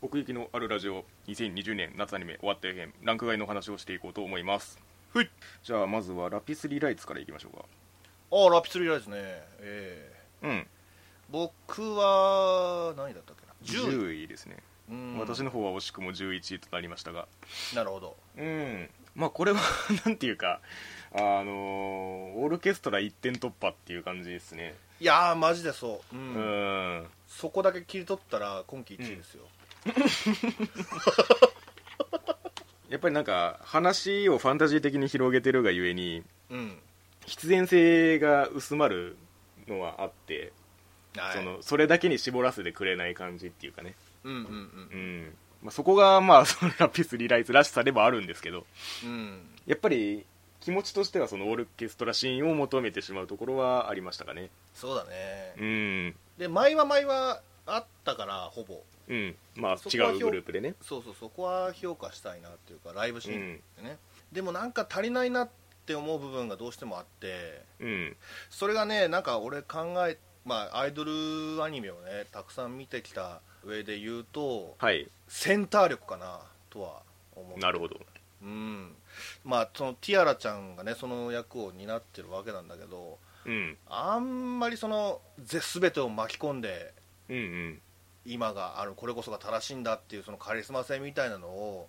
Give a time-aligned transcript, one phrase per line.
[0.00, 4.78] 奥行きのあるラジオ2020年夏アニメ終わった編ランク外の話をしていこうと思います。
[5.12, 5.30] はい。
[5.64, 7.64] じゃあまずはラピスリライツからいきましょうか。
[8.30, 9.16] ああラピスリライツね。
[9.18, 10.46] ええ。
[10.46, 10.66] うん。
[11.30, 14.58] 僕は何だったっけな？10 10位ですね、
[14.88, 15.18] うん。
[15.18, 17.26] 私の方は惜しくも11位となりましたが。
[17.74, 18.16] なるほど。
[18.36, 18.88] うん。
[19.16, 19.60] まあこれは
[20.06, 20.60] なんていうか
[21.12, 21.54] あのー
[22.38, 24.76] オールケストラ1点突破っていう感じですね。
[25.00, 26.98] いやーマジでそう、ううん。
[27.02, 29.44] んそこだけ切り取ったら今季1位ですよ、
[32.88, 36.78] やっぱりなんか話をファンタジー的に広げてるがゆえにうん。
[37.26, 39.16] 必然性が薄まる
[39.66, 40.52] のはあって、
[41.16, 41.34] はい。
[41.34, 44.42] そのそれだけに絞らせてくれない感じっていうかね、うんうんう
[44.96, 45.36] ん。
[45.62, 48.66] まあ、そこがまあ そのラピスリライツらしさでもあるんですけど
[49.04, 49.10] うん。
[49.10, 50.24] うんやっぱり
[50.60, 54.50] 気持ちとしてはそのオールケストラシーンを求めてしまうところはありましたかね。
[54.74, 56.16] そうだね、うん。
[56.38, 59.36] で前は前はあったからほぼうん。
[59.56, 60.74] まあ違うグループでね。
[60.82, 63.98] そうそうそこは評価したいなっていうかライブシーンでね、
[64.32, 65.48] でもなんか足りないなっ
[65.86, 68.16] て思う部分がどうしてもあってうん。
[68.50, 75.08] それがねなんか俺考えまあアイドルアニメをねたくさん見てきた上で言うとはい。
[75.26, 76.40] センター力かな
[76.70, 77.02] とは
[77.34, 77.96] 思うなるほど。
[78.42, 78.94] うん。
[79.44, 83.76] まあそのティアラちゃんがねその役を担ってるわけなんだけどうん。
[83.88, 86.92] あんまりそのぜ全てを巻き込んで
[87.30, 87.80] うんうん
[88.24, 91.88] 今があるこれこそが正しいんだっていうそのカリスマ性みたいなのを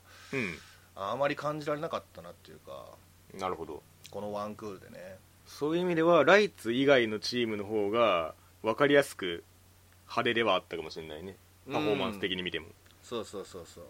[0.96, 2.86] あまり感じられなかったなっていうか
[3.34, 3.84] うんなるほど。
[4.12, 5.18] このワンクールでね。
[5.46, 9.44] そういう意味ではライツ以外のチームの方が分かりやすく
[10.04, 11.36] 派手ではあったかもしれないね。
[11.72, 12.68] パフォーマンス的に見ても。
[13.04, 13.84] そうそうそうそう。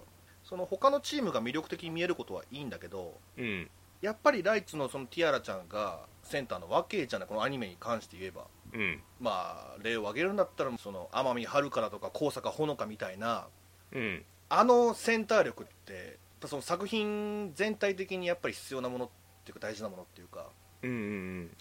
[0.44, 3.70] その他のチームが魅力的に見えることはいいんだけどうん。
[4.02, 9.02] やっぱりライツのそのティアラちゃんがセンターのわけじゃないこのアニメに関して言えばうん。
[9.20, 13.48] まあ例を挙げるんだったらその天海遥だとか高坂ほのかみたいな
[13.92, 14.24] うん。
[14.50, 19.10] あのセンター力ってその作品全体的にやっぱり必要なものっ
[19.44, 20.48] ていうか大事なものっていうか。
[20.82, 21.00] うんうんう
[21.42, 21.52] ん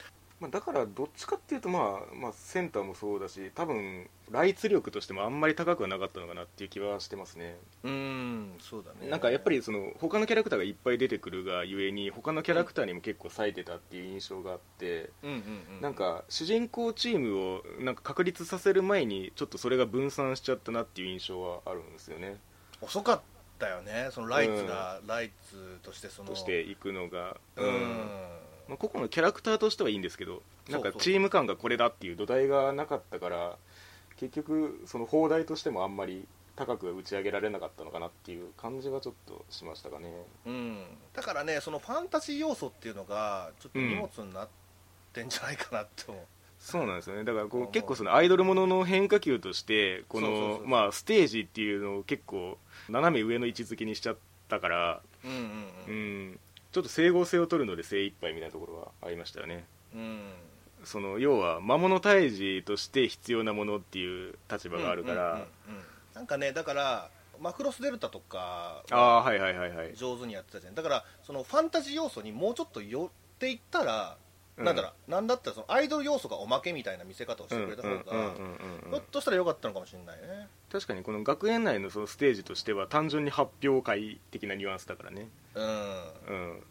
[0.41, 7.57] まあ、だからどっちかっていうと、まあ、まあセンターもそうだし多分ライツ力としてもあんまり高くはなかったのかなっていう気はしてますね。
[7.83, 9.11] うーんそうだね。
[9.11, 15.37] なんかやっぱりその他のキャラクターがいっぱい出てくるがゆえに他のキャラクターにも結構冴えてたっていう印象があって、うんうん
[15.77, 15.81] うん。
[15.81, 22.37] なんか主人公チームをなんか確立させる前にちょっとそれが分散しちゃったなっていう印象はあるんですよね。
[22.81, 23.21] 遅かっ
[23.59, 26.29] たよねそのライツが、ライツとしてその。
[26.29, 27.37] としていくのが。
[27.57, 28.29] うん、
[28.69, 33.57] まあ、個々のキャラクターとしてはいいんですけどなんかチーム感がこれだっていう土台がなかったから
[34.17, 40.13] 結局その放題としてもあんまり高く打ち上げられなかったのかなっていう感じはちょっとしましたかね。
[40.45, 40.85] うん、
[41.15, 44.49] だからねそのファンタジー要素っていうのがちょっと荷物になっ
[45.13, 46.25] てんじゃないかなと思う、
[46.59, 47.23] そうなんですよね。
[47.23, 47.69] だからこ思う。
[47.69, 52.59] う結構そのアイドルものの変化球としてこのまあステージっていうのを結構
[52.89, 54.17] 斜め上の位置づけにしちゃっ
[54.49, 55.43] たからうんうんう
[55.87, 56.41] うんん
[56.73, 59.65] ちょっと整合性を取るので精一杯みたいなところはありましたよね。
[59.95, 60.21] うん。
[60.85, 65.47] その要は魔物退治として必要なものっていう立場があるから、うんうんうんうん。
[66.15, 69.95] なんかねだからマクロスデルタとかああはいはいはいはい。
[69.97, 70.75] 上手にやってたじゃん。
[70.75, 73.09] だからそのファンタジー要素にもうちょっと寄っ
[73.39, 74.28] ていったら、うん
[74.59, 80.49] なんだろうなんだったらそのアイドル要素がおまけみたいな見せ方をしてくれた方が、ひょっとしたらよかったのかもしれないね。
[80.71, 85.29] 確かにこの学園内のそのステージとしては単純に発表会的なニュアンスだからね。
[85.55, 85.65] うん。
[85.65, 86.63] うん。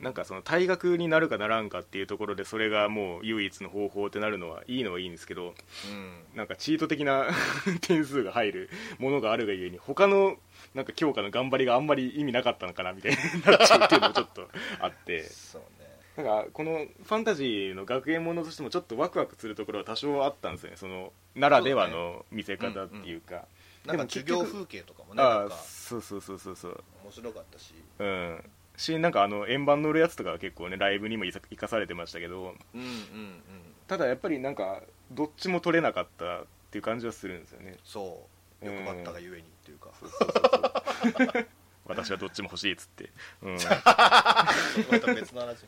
[0.00, 6.24] なんかその退学になるかならんかっていうところでそれがもう唯一の方法ってなるのはいいのはいいんですけどうん。
[6.34, 7.28] なんかチート的な
[7.82, 10.38] 点数が入るものがあるがゆえに他の
[10.74, 14.48] なんか強化の頑張りがあんまり意味なかったのかなみたいになっちゃうっていうのもちょっと
[14.80, 15.22] あって。
[15.24, 15.79] そうね
[16.16, 20.76] なんかこのファンタジーの学園ものとしてもちょっとワクワクするところは多少あったんですよね。
[20.76, 23.46] そのならではの見せ方っていうか。
[23.86, 26.84] なんか授業風景とかもねあそうそうそうそうそう。
[27.04, 27.74] 面白かったし。
[27.98, 28.44] うん。
[28.76, 32.40] しなんかあの円盤乗るやつとかは結構ねライブにも生かされてましたけど。
[32.40, 33.42] うんうんうん。
[33.86, 37.76] ただやっぱりなんかどっちも取れなかったっていう感じはするんですよね。
[37.84, 38.26] そ
[38.62, 38.66] う。
[38.66, 41.46] 欲張ったがゆえにっていうか、そうそうそうそう
[41.90, 43.10] 私はどっちも欲しいっつって、
[43.42, 45.64] うん、また別の話。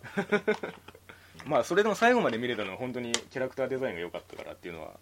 [1.45, 4.93] まあそれでも最後まで見れたのは本当にキャラクターデザインが良かったからっていうのは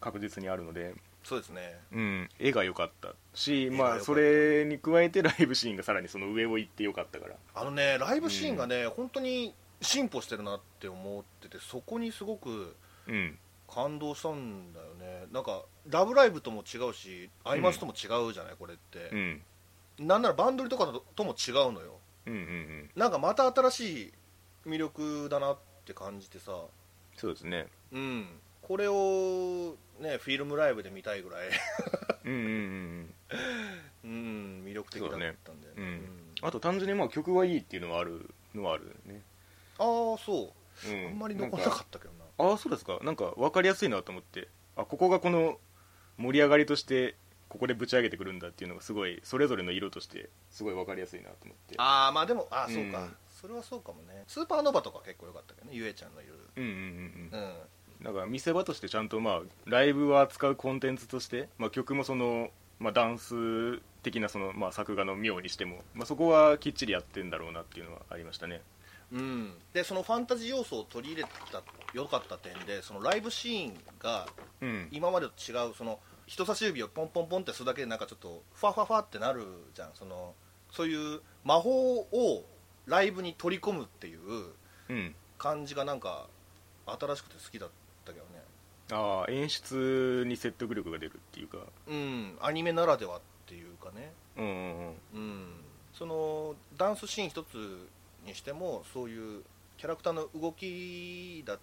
[0.00, 0.94] 確実にあるので、
[1.24, 1.78] そうですね。
[1.92, 7.34] うん、絵が良かったしまあそれに加えてライブシーンがさらにその上を行って良かったから。
[7.54, 12.76] あのねライブシーンがね、本当に進歩してるなって思っててそこにすごく
[13.06, 13.38] うん。
[13.70, 15.26] 感動したんだよね。
[15.30, 19.10] なんか「ラブライブ!」とも違うし「アイマス」とも違うじゃないこれって。
[19.12, 19.42] う、ん
[19.98, 21.98] なんならバンドリとかととも違うのよ。
[22.26, 22.90] うんうんうん。
[22.94, 24.12] なんかまた新しい
[24.66, 26.52] 魅力だなって感じてさ。
[27.16, 27.66] そうですね。
[27.92, 28.26] うん。
[28.62, 31.48] これをねフィルムライブで見たいぐらい。
[32.24, 33.14] うんうんうん
[34.04, 34.48] うん。
[34.90, 35.10] 的だっ
[35.44, 35.74] たんで、ね。
[35.76, 39.22] うん、あと単純にまあ曲はいいっていうのはあるのはあるね。
[39.78, 40.52] ああそ
[40.86, 42.24] う、うん、あんまり残らなかったけどな。
[42.50, 42.98] ああそうですか。
[43.02, 44.48] なんか分かりやすいなと思って。
[44.76, 45.58] あここがこの
[46.16, 47.16] 盛り上がりとして
[47.48, 51.74] ここでぶち上げてくるんだっていうのがすごいそれぞれの色としてすごい分かりやすいなと思って。
[51.78, 54.24] ああまあでもああそうか、うん、それはそうかもね。
[54.26, 55.72] スーパーノバとか結構良かったけどね。
[55.74, 57.54] ゆえちゃんの色うんうんうんうん。
[58.02, 68.62] だから見せ場としてちゃんとまあライブを扱うコンテンツとして、まあ、曲もその、まあ、ダンス的なその、まあ、作画の妙にしても、まあ、そこはきっちりやってんだろうなっていうのはありましたね。
[69.10, 71.62] うん、でそのファンタジー要素を取り入れた
[71.94, 74.26] 良かった点でそのライブシーンが
[74.90, 75.98] 今までと違うその
[76.28, 79.42] 人差し指をポンポンポンってするだけでなんかちょっとファファファってなる
[79.74, 79.90] じゃん。
[79.94, 80.34] その
[80.70, 82.44] そういう魔法を
[82.86, 84.18] ライブに取り込むっていう
[85.38, 86.26] 感じがなんか
[86.86, 87.70] 新しくて好きだっ
[88.04, 88.42] たけどね。
[88.92, 91.58] ああ演出に説得力が出るっていうか。
[91.86, 94.12] うんアニメならではっていうかね。
[94.36, 95.46] うんうんうん、うん、
[95.94, 97.88] そのダンスシーン一つ
[98.26, 99.42] にしてもそういう
[99.78, 101.58] キャラクターの動きだっ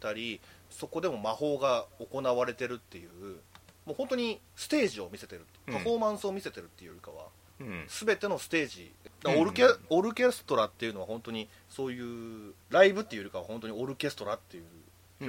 [0.00, 3.38] たり、うん、そこでも魔法が行われてるっていう
[3.86, 7.28] もう本当にステージを見せてるパフォーマンスを見せてるっていうよりかは、
[7.60, 8.92] うん、全てのステージ
[9.24, 14.64] オルケ,、オルケストラっていうのは本当にそういうライブっていうよりかは本当にオルケストラっていう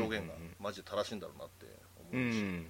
[0.01, 1.65] 表現がマジで正しいんだろうなって
[2.11, 2.65] 思うし、うん、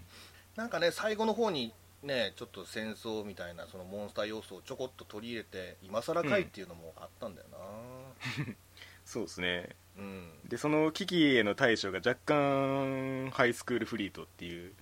[0.55, 1.73] なんかね最後の方に
[2.03, 7.57] ねちょっと戦争みたいなそのモンスター要素をちょこっと取り入れて今更かいっていうのもあったんだよな、
[8.45, 8.55] うん、
[9.05, 14.73] そうですね、うん、でその危機への対処が若干ハイスクールフリートっていう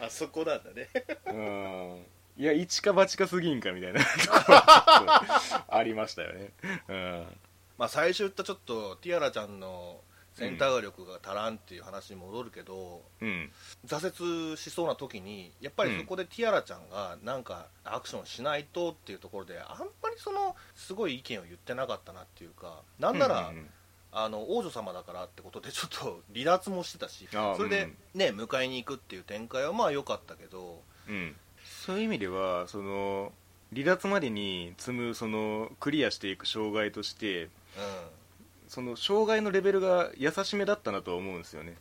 [0.00, 0.88] あそこなんだね。
[1.26, 2.06] うん。
[2.36, 4.00] いや一か八かすぎんかみたいな。
[5.68, 6.50] ありましたよね、
[6.88, 7.26] うん。
[7.78, 10.00] まあ、最初言ったちょっとティアラちゃんの
[10.34, 13.50] センター力が足らんっていう話に戻るけど、うん、
[13.86, 23.52] 挫折しそうな時にやっぱりそこでティアラちゃんがなんかアクションしないとっていうところであんまりそのすごい意見を言ってなかったなっていうかなんなら、
[24.16, 33.32] あの王女様だからってことでちょっと 離脱もしてたしそれでね、迎えに行くっていう展開はまあ良かったけど、うん、そういう意味ではその
[33.74, 37.50] 離脱までに積むそのクリアしていく障害として、うん、
[38.68, 41.76] その障害のレベルが優しめだったなとは思うんですよね、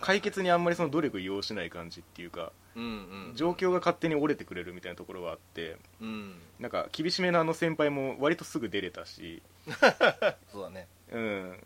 [0.00, 2.86] 解決にあんまりその努力要しない感じっていうか、うんう
[3.32, 9.42] ん、状況が勝手に折れてくれるみたいなところはあって、うん、なんか厳しめなあの先輩も割とすぐ出れたし。
[10.50, 11.56] そうだねうん。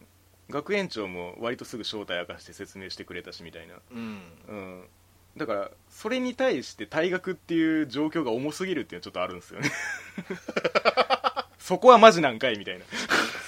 [0.51, 4.85] 学園長も割とすぐ正体明かして説明してくれたしみたいな、うん、うん、
[5.37, 9.71] だからそれに対して退学っていう状況が重すぎるっていうのはちょっとあるんですよね。
[11.59, 12.85] そこはマジなんかいみたいな。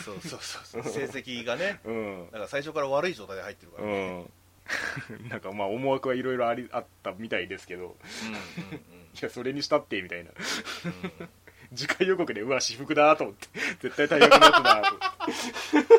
[0.04, 0.82] そうそうそう。
[0.82, 4.26] 成績がね、うん、だから最初から悪い状態で入ってるからね、
[5.20, 8.80] うん、 なんかまあ思惑はいろいろありあったみたいですけど、うんうんうん、い
[9.20, 11.28] やそれにしたってみたいな、うん、
[11.74, 13.48] 次回予告でうわ私服だと思って。
[13.82, 15.98] 絶対退学のやつだと思って。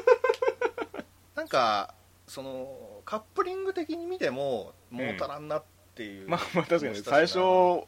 [1.36, 1.94] なんか
[2.27, 5.63] そのカップリング的に見てももう足らんなっ
[5.95, 7.88] ていう、うん、まあまあ確かに最初思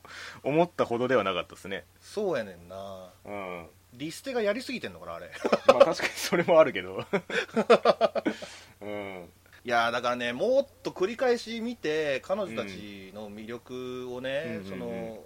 [0.63, 1.85] ったほどではなかったですね。
[1.99, 3.11] そうやねんな。
[3.25, 3.67] うん。
[3.93, 5.31] リステがやりすぎてんのかなあれ。
[5.67, 7.05] まあ確かにそれもあるけど。
[8.81, 9.29] うん。
[9.63, 15.19] いやだからねもっと繰り返し見て彼女たちの魅力をね、うん、その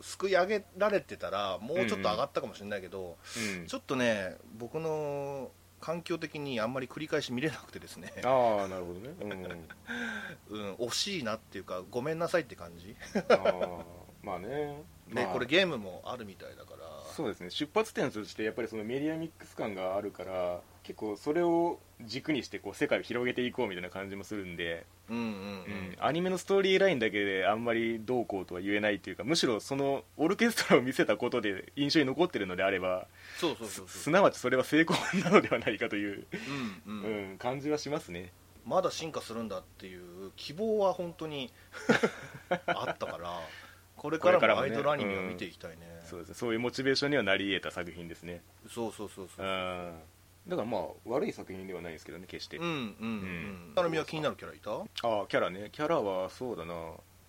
[0.00, 3.16] すくい上げられてたらもうちょっと上がったかもしれないけど、
[3.58, 5.50] うん、ちょっとね僕の
[5.80, 8.12] 環境的にあんまり繰り返し見れなくてですね。
[8.24, 9.14] ああなるほどね。
[9.20, 12.96] うん、 うん、惜しいなっていうかごめんなさいって感じ。
[13.30, 13.84] あ
[14.22, 14.82] まあね。
[15.08, 16.88] で、まあ、これゲームもあるみたいだから。
[17.14, 25.28] そうですね出発点としてやっぱりそのメディアミックス感があるから結構それを軸にしてこう世界を広げていこうみたいな感じもするんで、うんうんうん。
[25.28, 33.08] うん、アニメのストーリーラインだけであんまりどうこうとは言えないというかむしろそのオルケストラを見せたことで印象に残ってるのであれば
[33.86, 36.26] すなわちそれは成功なのではないかという、
[36.86, 37.30] うん、うん。
[37.30, 38.32] うん、感じはしますね。
[38.64, 41.50] まだ進化するんだっていう希望は本当に
[42.66, 43.40] あったから
[43.98, 48.42] これからもアイドルアニメを見ていきたいね、うん、そうですそういうモチベーションにはなり得た作品ですね。
[48.68, 49.44] そうそうそうそう
[50.48, 52.56] だからまあ悪い作品ではないですけどね決して。
[52.56, 54.70] うんうんうん成美は気になるキャラいた？
[54.70, 55.68] ああキャラね。
[55.72, 56.74] キャラはそうだな。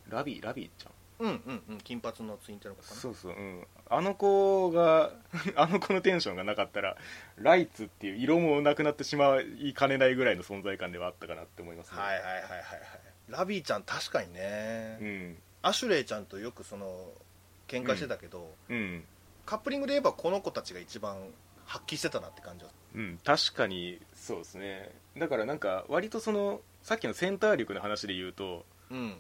[0.07, 0.91] ラビーラビーちゃん。
[1.19, 1.77] うんうんうん。
[1.79, 2.87] 金髪のツインテールかな。
[2.87, 3.67] そうそううん。
[3.89, 5.11] あの子が
[5.57, 6.95] あの子のテンションがなかったら
[7.35, 11.99] ライツっていう色もなくなってしまいかねないぐらいの存在感ではあったかなって思いますね。
[11.99, 12.61] はいはいはいはいはい。
[13.27, 14.97] ラビーちゃん確かにね。
[15.01, 16.87] うんアシュレイちゃんとよくその
[17.67, 19.03] 喧嘩してたけど、うん、うん、
[19.45, 21.17] カップリングで言えばこの子たちが一番
[21.65, 22.71] 発揮してたなって感じは。
[22.95, 24.91] うん確かにそうですね。
[25.17, 29.13] だからなんか割とそのさっきのセンター力の話で言うと、うん、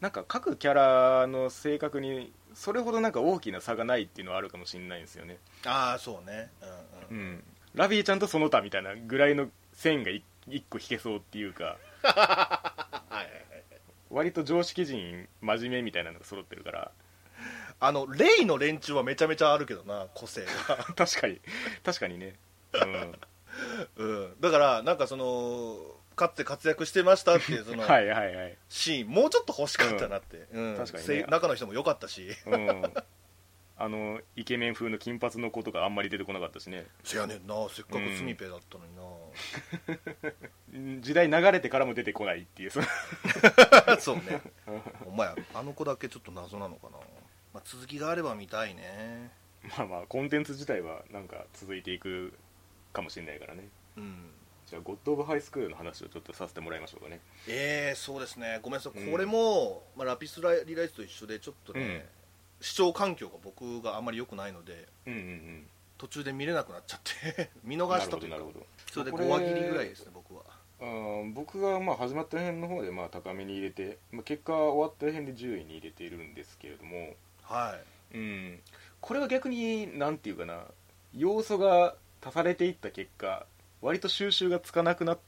[0.00, 5.38] なんか各キャラの性格にそれほどなんか大きな差がないっていうのはあるかもしれないんですよね。
[5.64, 6.50] ああそうね。
[7.10, 10.22] うん、うん、ラビーちゃんとその他みたいなぐらいの線が一
[10.68, 11.78] 個引けそうっていうか
[14.14, 16.90] 割と常識人真面目みたいなのが揃ってるから。
[17.80, 20.76] あのレイの連中はめちゃめちゃあるけどな個性が。
[20.94, 21.40] 確かに。
[21.82, 22.36] 確かにね。
[23.98, 28.56] うん、うん、だからなんかそのかつて活躍してましたっていうその はいはいはい。
[28.68, 32.82] シーンもうちょっと欲しかったなって、うん、確かに、ね、中の人も良かったし、うん、
[33.76, 36.86] あのイケメン風の金髪の子とかあんまり出てこなかったしね。
[37.02, 37.54] せやねんな。
[37.68, 39.02] せっかくスミペだったのにな、
[40.74, 42.70] うん、時代流れてからも出てこないっていう。
[43.98, 44.42] そうね。
[45.06, 46.98] お前あの子だけちょっと謎なのかな、
[47.52, 49.32] まあ、続きがあれば見たいね。
[49.76, 52.32] まあまあコンテンツ自体はなんか続いていく
[52.92, 53.68] かもしれないからね。
[53.96, 54.30] うん。
[54.66, 57.20] じゃあゴッド・オブ・ハイスクールの話をちょっとさせてもらいましょうかね。
[57.48, 58.60] ええー、そうですね。
[58.62, 62.02] ごめんなさい、うん、これも、まあ、ラピスラリライスと一緒でちょっとね、うん、
[62.60, 65.66] 視聴環境が僕があんまり良くないので、うんうんうん、
[65.98, 67.00] 途中で見れなくなっちゃっ
[67.34, 68.38] て 見逃したというか
[68.92, 70.42] それで5話切りぐらいですね僕は。
[70.80, 70.84] あ
[71.32, 77.14] 僕がまあ始まった辺の方でまあ高めに入れて、まあ、結果終わった辺で10位に入れているんですけれども。
[77.42, 77.78] は
[78.12, 78.60] い、うん、
[79.00, 80.64] これは逆に何て言うかな
[81.12, 83.46] 要素が足されていった結果
[83.80, 85.18] 割と収集がつかなくなっ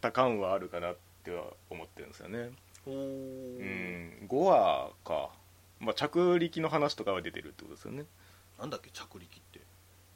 [0.00, 2.50] た感はあるかなっては思ってるんですよね。
[2.86, 4.28] うん。
[4.28, 5.30] 5話か、
[5.80, 8.04] まあ、着陸の話とかは出てるってことですよね。
[8.58, 9.60] なんだっけ着陸って。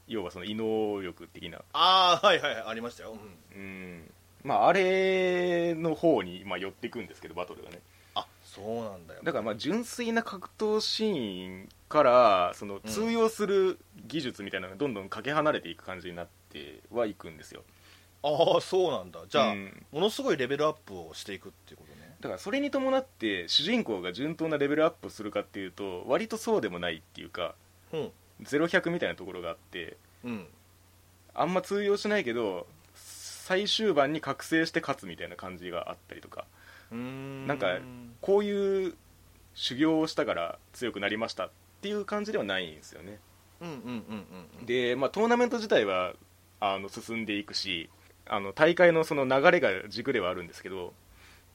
[0.07, 1.59] 要はその異能力的な。
[1.73, 3.17] ああはいはいありましたよ。
[3.55, 4.11] うん、うん。
[4.43, 7.79] まああれの方に、まあ、寄っていくんですけどバトルがね。
[8.15, 9.21] あそうなんだよ。
[9.23, 17.63] だからまあ純粋な格闘シーンからその通用する技術みたいなのがどんどんかけ離れていく感じになってはいくんですよ。
[18.23, 19.21] ああそうなんだ。
[19.29, 21.83] じゃあ、うん、ものすごいレベルアップをしていくっていうこ
[22.21, 27.55] だからそれに伴って主人公が順当なレベルアップするかっていうと割とそうでもないっていうか、
[27.91, 28.11] うん、
[28.43, 30.47] 0100みたいなところがあって、うん、
[31.33, 36.45] あんま通用しないけど最終盤に覚醒して勝つみたいな感じがあったりとか
[36.95, 37.47] ん。
[37.47, 37.79] なんか
[38.21, 38.93] こういう
[39.53, 41.49] 修行をしたから強くなりましたっ
[41.81, 43.19] ていう感じではないんですよね。
[44.65, 46.13] で、まあ、トーナメント自体は
[46.59, 47.89] あの進んでいくし
[48.25, 50.93] あの大会のその流れが軸ではあるんですけど、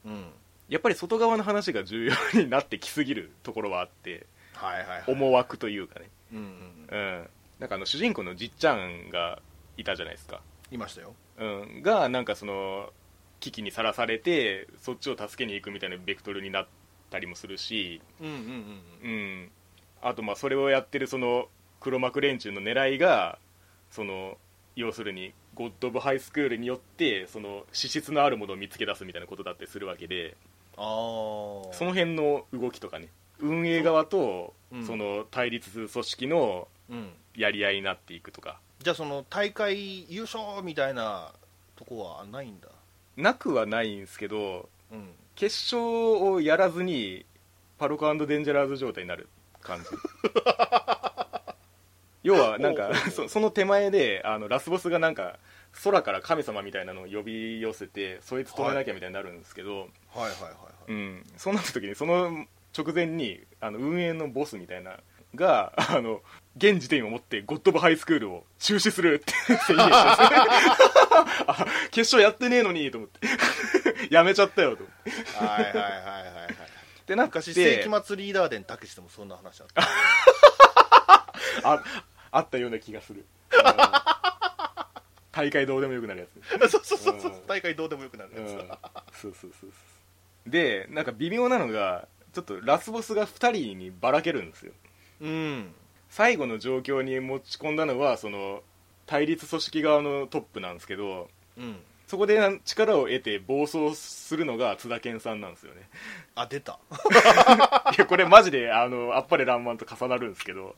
[0.04, 0.26] うん、
[0.68, 7.28] やっぱり外側の話が重要になってきすぎるところはあって、はいはいはい、思惑というかね、うんうんうん、
[7.60, 9.40] なんかあの主人公のじっちゃんが
[9.76, 10.40] いたじゃないですか。
[10.72, 12.90] いましたよ、うん、がなんかその
[13.38, 16.66] 危機にさらされてそっちを助けに行くみたいなベクトルになっ
[17.10, 19.50] たりもするし、うんうんうんうん、
[20.02, 21.46] あとまあそれをやってるその
[21.78, 23.38] 黒幕連中の狙いが
[23.90, 24.38] その
[24.74, 30.36] 要するにゴッド・オブ・ハイスクールによってその資質のあるものを見つけ出すみたいなことだってするわけで。
[30.40, 33.08] あその辺の動きとかね。
[33.38, 34.54] 運営側と
[34.86, 36.68] その対立する組織の
[37.34, 41.32] やり合いになっていくとか、じゃあその大会優勝みたいな
[41.76, 42.68] とこはないんだ。
[43.16, 47.24] なくはないんですけど、うん、決勝をやらずに
[47.78, 49.28] パロコデンジャラーズ状態になる
[49.60, 49.86] 感じ。
[52.22, 55.38] 要はなんかそその手前であのラスボスがなんか
[55.82, 60.48] 空から神様みたいなのを呼び寄せてそいつ止めなきゃみたいになるんですけど、はい、はいはいは
[60.88, 60.92] い。
[60.92, 64.98] うん、そうなった時にその直前にあの運営のボスみたいな
[65.34, 66.22] が あの
[66.56, 69.32] 現時点をもってゴッド・オブ・ハイスクールを中止するって
[69.66, 70.96] 宣言したんです。
[71.46, 73.20] あ決勝やってねえのにと思って。
[74.10, 74.84] やめちゃったよと。
[74.84, 74.94] 思っ
[75.34, 76.56] てはいはいはいはいはい。
[77.06, 79.82] でなんか世紀末リーダー伝たけしでもそんな話あった。
[81.62, 81.82] あ
[82.30, 83.24] あったような気がする
[85.36, 86.70] 大会どうでもよくなるやつ。
[86.72, 88.68] そうそうそうそう、大会どうでもよくなるやつ、うん、そう
[89.12, 89.70] そうそうそう。
[90.50, 94.72] でなんか微妙なのがちょっとラスボスが2人にばらけるんですよ。
[95.20, 95.74] うん。
[96.08, 98.62] 最後の状況に持ち込んだのはその
[99.04, 101.28] 対立組織側のトップなんですけど、
[101.58, 105.90] うん、そこで力を得て暴走するのが津田健さんなんですよね。
[106.34, 106.78] あ出た。
[107.92, 110.76] いやこれマジであのあっぱれらんまんと重なるんですけど。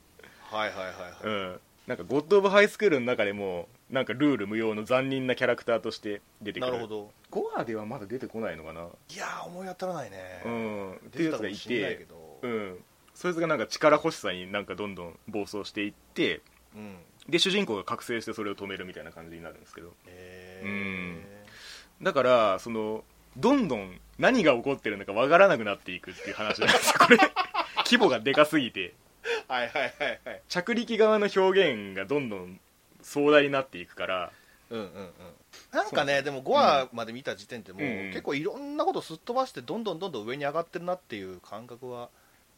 [0.51, 6.71] はいはいはいはい、うん、なんかゴッド・オブ・ハイスクールの中でもなんかルール無用の残忍なキャラクターとして出てくる。
[6.71, 7.11] なるほど。
[7.31, 8.81] 5話ではまだ出てこないのかな。
[8.81, 10.43] いや思い当たらないね。
[10.45, 10.91] うん。
[10.93, 12.05] っていうやつがいて
[12.43, 12.77] うん。
[13.15, 16.41] そいつがなんか力欲しさになんかどんどん暴走していって、
[16.75, 16.95] うん、
[17.27, 19.87] で主人公が覚醒してそれを止めるみたいな感じになるんですけど。
[19.87, 22.05] へえうん。
[22.05, 23.03] だからその
[23.35, 26.99] どんどん何が起こってるのかわからなくなっていくっていう話なんですよ。
[26.99, 27.17] これ。
[27.83, 28.93] 規模がでかすぎて
[29.47, 30.41] はいはいはいはい。
[30.47, 32.59] 着陸側の表現がどんどん
[33.01, 34.31] 壮大になっていくから。
[34.69, 35.11] うんうんうん。
[35.71, 37.85] なんかねでも5話まで見た時点でも、うん。
[38.11, 42.09] 結構いろんなことすっ飛ばしてどんどんどんどん上に上がってるなっていう感覚は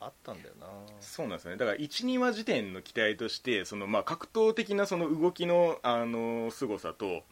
[0.02, 0.68] あったんだよな。
[1.00, 1.58] そうなんですね。
[1.58, 7.24] だから12話時点の期待としてその、まあ、格闘的なその動きのあの凄さと、ね、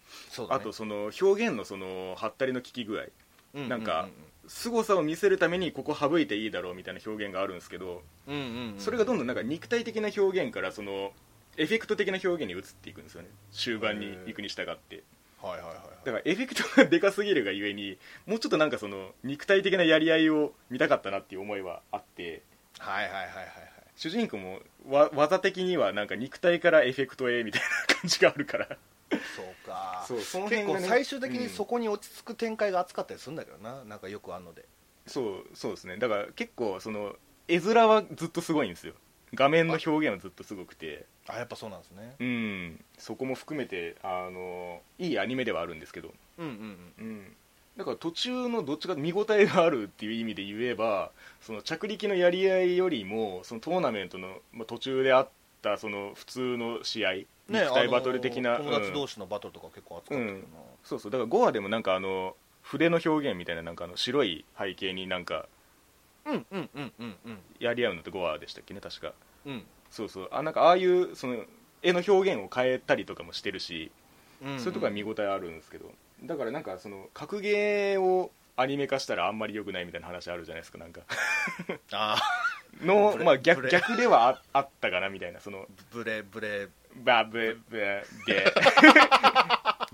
[0.49, 3.05] あとその表現のそのはったりの効き具合、
[3.55, 4.07] うんうん、なんか、
[4.49, 11.11] 凄さを見せるためにここ省いていいだろうみたいな表現があるんですけど、うんうんうん、それがどんどんなんか肉体的な表現からその
[11.55, 13.29] エフェクト的な表現に移っていくんですよね。
[13.51, 15.03] 終盤に行くに従って。
[15.41, 22.41] はいはいはい、だからエフェクトがでかすぎるがゆえにもうちょっとなんかその肉体的なやり合いを見たかったなっていう思いはあって。
[22.79, 23.29] はいはいはいはい。
[23.95, 28.77] 主人公もわ技的にはなんか肉体からエフェクトへみたいな感じがあるから
[29.35, 30.05] そうか。
[30.07, 34.65] そうその辺、ね、結構最終的にそこに落ち着く展開が熱かったりするんだけどな、うん、なんかよくあんので。
[35.07, 35.97] そうそうですね。
[35.97, 37.15] だから結構その
[37.47, 38.93] 絵面はずっとすごいんですよ。
[39.33, 41.05] 画面の表現はずっとすごくて。
[41.27, 42.15] あやっぱそうなんですね。
[42.19, 42.85] うん。
[42.97, 46.13] そこも含めてあのいいアニメではあるんですけど。
[46.37, 47.35] うんうんうん、うん、
[47.77, 51.11] だから途中のどっちか見応えがあるっていう意味で言えば
[51.41, 55.29] その着陸のやり合いよりもそのトーナメントの、まあ、途中であっ
[55.61, 57.13] たその普通の試合
[57.49, 60.43] ね、肉体バトル的な、友達同士のバトルとか結構熱かったけどな、うん、
[60.83, 61.11] そうそう。
[61.11, 65.47] だから5話でもなんかあの筆の表現みたいななんかあの白い背景になんか
[66.25, 67.37] うんうんうんうんうん。
[67.59, 69.13] やり合うのって5話でしたっけね確か。
[69.45, 69.63] うん。
[69.89, 70.29] そうそう。
[70.31, 71.43] あなんかああいうその
[71.81, 73.91] 絵の表現を変えたりとかもしてるし、
[74.43, 75.91] うんうん、そういうとこは見応えあるんですけど。
[76.23, 81.01] だからなんかその格ゲーをアニメ化したらあんまり良くないみたいな話あるじゃないですかなんか。
[81.93, 82.17] あ
[82.81, 85.65] の、まあ、逆逆ではああったかなみたいなその。
[85.91, 88.53] ブレブレバブレブレで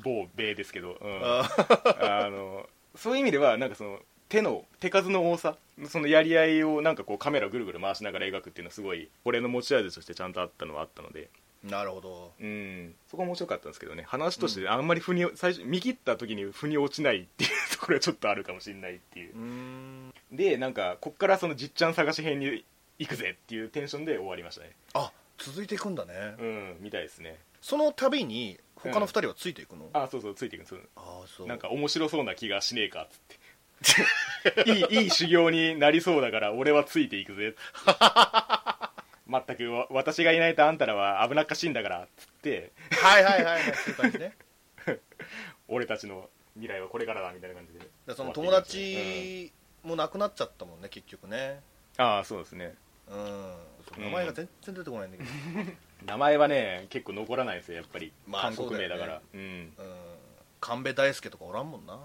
[0.03, 3.99] 某米ですけど、うん、あのそういう意味ではなんかその
[4.29, 5.55] 手の手数の多さ
[5.87, 11.29] そのやり合いをなんかこうカメラぐるぐる回しながら描くっていうのはすごい俺の持ち味としてちゃんとあったのはあったので。
[11.63, 12.31] なるほど。
[12.39, 12.93] うん。
[13.09, 14.03] そこは面白かったんですけどね。
[14.07, 19.33] 話としてあんまり腑に最初見切った時に腑に落ちないっていうところはちょっとあるかもしれないっていう。
[20.31, 22.63] でなんかこっからそのじっちゃん探し編に
[22.99, 24.71] 行くぜっていうテンションで終わりましたね。
[24.93, 26.35] あ続いていくんだね。
[26.39, 27.39] うんみたいですね。
[27.61, 31.47] その度に他の2人はついていくの、うん、あそうそうついていくんですあそう。
[31.47, 33.45] なんか面白そうな気がしねえかっつって。
[34.71, 37.55] いいいい修行になりそうだから俺はついていくぜ。
[39.27, 42.71] 全く私がいないとあんたらは危なっかしいんだからっつって。
[42.91, 44.37] はいはいはいそういう感じね。
[45.67, 48.15] 俺たちの未来はこれからだみたいな感じで。
[48.15, 49.51] その友達
[49.83, 51.61] も亡くなっちゃったもんね結局ね。
[51.97, 52.75] ああそうですね
[53.09, 53.65] うん。
[53.97, 55.29] 名前が全然出てこないんだけど、
[56.05, 59.15] 名前はね結構残らないですよやっぱり、まあ、韓国名だから。
[59.15, 59.71] う、ね、うん、うん。
[60.59, 61.99] 神戸大輔とかおらんもんな。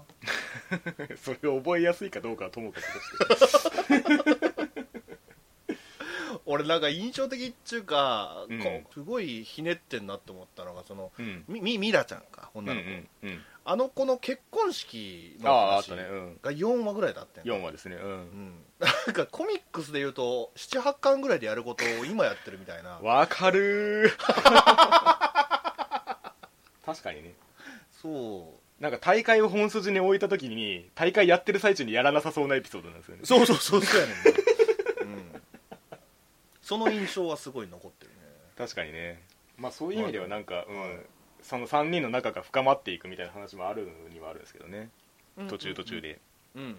[1.17, 4.61] それ覚えやすいかどうかはともかくとして。
[6.45, 15.91] 俺なんか印象的っちゅうか、うん、すごいひねってんなって思ったのがその、うん、みミラちゃんか女の子、うんうんうん、あの子の結婚式の話
[16.41, 17.95] が4話ぐらいだったん4話ですね。
[17.95, 22.99] うん、なんかコミックスでいうと78巻ぐらいでやることを今やってるみたいな。
[23.01, 24.11] わかる
[26.83, 27.33] 確かにね。
[28.01, 28.83] そう。
[28.83, 33.21] なんか大会を本筋に置いた時に大会やってる最中にやらなさそうなエピソードなんですよね。
[33.23, 34.15] そうそうそうそうやねん、
[35.13, 35.41] うん、
[36.63, 38.17] その印象はすごい残ってるね。
[38.57, 39.21] 確かにね。
[39.57, 41.05] まあそういう意味ではなんか、うん、
[41.43, 44.89] その3人の仲が深まっていくみたいな話もあるにはあるんですけどね。
[45.47, 46.19] 途中途中で、
[46.55, 46.75] うんうん、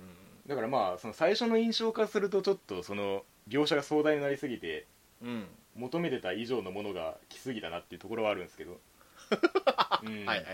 [0.47, 4.87] だからまあその最初の印象化するとちょっとその描写が壮大になりすぎて、
[5.23, 8.81] うん、求めてた以上のものが来すぎたなっていうところはあるんですけど、
[10.05, 10.47] うん、はいはいはい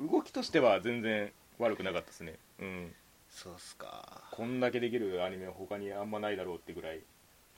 [0.00, 2.38] 動きとしては全然悪くなかったですね。
[2.60, 2.94] うん。
[3.28, 4.22] そうっすか。
[4.30, 7.00] こんだけできるアニメは他にあんまないだろうってぐらい。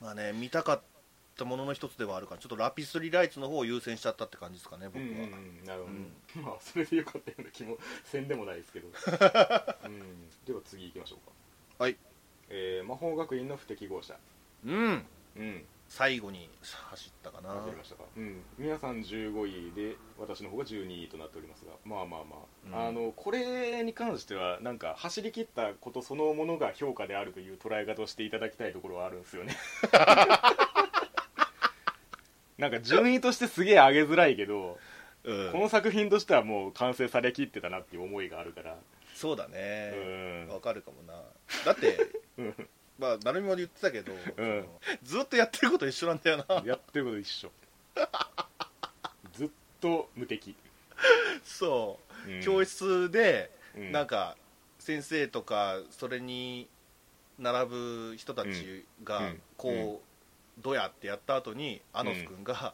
[0.01, 0.81] まあね見たかっ
[1.37, 8.87] たものの一つではあるからちょっとラピスリライツの方を優先しちゃったって感じですかね僕は、うんうん、なるほど、うん、 まあそれでよかったような気もせんでもないですけど、
[9.85, 11.31] うん、では次行きましょうか
[11.81, 11.97] はい。
[12.51, 14.15] えー、魔法学院の不適合者。
[14.67, 15.03] うん。
[15.35, 15.65] うん。
[15.87, 17.49] 最後に走ったかな。
[17.55, 21.71] 走りましたか、うん、皆さん15位で私の方が12位となっておりますが。
[21.83, 22.35] まあまあま
[22.77, 29.57] あ、うん、あのこれに関してはなんか走り切ったことそのものが評価であるという捉え方をしていただきたいところはあるんですよね。
[32.59, 34.77] なんか順位としてすげえ上げづらいけど、
[35.23, 38.77] うん、この作品としてはもう完成されきってたなっていう思いがあるから
[39.21, 40.47] そうだね。
[40.49, 41.13] わ、うん、かるかもな。
[41.63, 41.95] だって
[42.97, 44.65] まあ成美も言ってたけど、うん、
[45.03, 46.63] ずっとやってること一緒なんだよな。
[46.65, 47.51] やってること一緒。
[49.33, 50.55] ずっと無敵。
[51.43, 54.37] そう、うん、教室で、うん、なんか
[54.79, 56.67] 先生とかそれに
[57.37, 60.01] 並ぶ人たちがこ
[60.59, 62.73] う、どうやってやった後にアノス君が、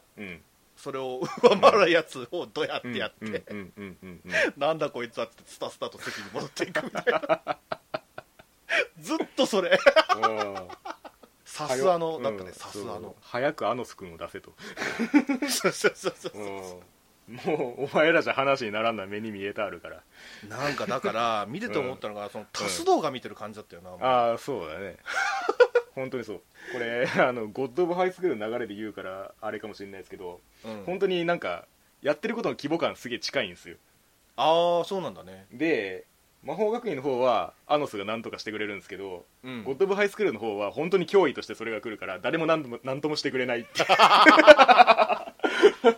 [0.78, 3.44] それを上回るやつをどうやってやって。
[4.56, 7.58] なんだこいつはってスタスタと席に戻っていくみたいな。
[9.00, 9.78] ずっとそれ。
[11.44, 13.16] さすあのだったねさすあの。
[13.20, 14.54] 早くアノス君を出せと。
[15.48, 16.82] そうそうそうそう
[17.28, 20.02] もうお前らじゃ話にならんな目に見えてあるから。
[20.48, 24.96] なんかだから見てて思ったのが、そのタス動画見てる感じだったよな、ああそうだね
[25.98, 26.42] 本当にそう。
[26.72, 31.66] これ あのゴッド・オブ・ハイスクールの流れで言うからあれかもしれないですけど、うん、本当になんか
[32.02, 33.76] やってることの規模感すげえ近いんですよ。
[34.36, 35.46] ああそうなんだね。
[35.52, 36.04] で
[36.44, 43.82] 魔法学院の方はアノスが何とかしてくれるんですけど、うん、ゴッド・オブ・ハイスクールの方は本当に脅威としてそれが来るから誰も何とも何ともしてくれないって。
[43.84, 45.90] はい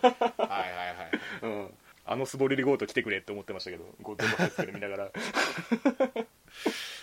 [0.48, 1.10] はいはい、
[1.42, 1.74] うん、
[2.06, 5.06] あのスボリリゴート来てくれって思ってましたけどゴッド・オブ・ハイスクール見ながら。
[5.06, 5.10] い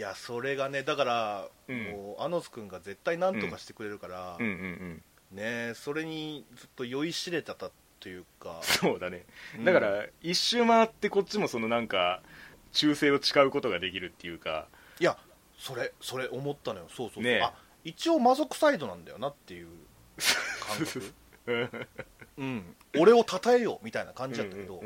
[0.00, 4.46] やそれがねだから、うん、もうアノス君が絶対何とかしてくれるから、うん。
[4.46, 8.60] うんうんうん、ねそれにずっと酔いしれてたというか。
[8.62, 9.26] そうだね、
[9.64, 12.22] だから一周回ってこっちもそのなんか
[12.72, 14.66] 忠誠を誓うことができるっていうか。
[14.98, 15.16] いや
[15.58, 16.86] それそれ思ったのよ。
[16.88, 17.52] そうそうそう、ね、あ
[17.84, 19.68] 一応魔族サイドなんだよなっていう
[20.66, 21.12] 感覚
[22.38, 24.82] うん、俺を称えようみたいな感じだったけど、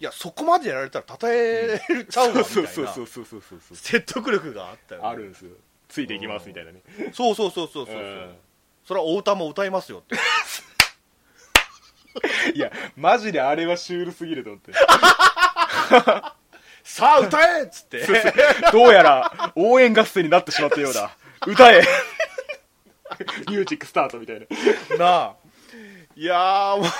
[0.00, 2.94] いやそこまでやられたら称えちゃうわみたいな。
[3.74, 5.52] 説得力があったよ、ね、あるんですよ
[5.88, 6.80] ついていきますみたいなね
[7.12, 8.34] そうそうそうそうそう、うん、
[8.84, 10.16] それはお歌も歌いますよって
[12.54, 14.72] いやマジであれはシュールすぎると思って
[16.82, 18.06] さあ歌えっつって
[18.72, 21.82] どうやら応援合戦になってしまったようだ歌え
[23.48, 24.46] ミュージックスタートみたいな
[24.98, 25.34] なあ
[26.18, 26.86] いやもう。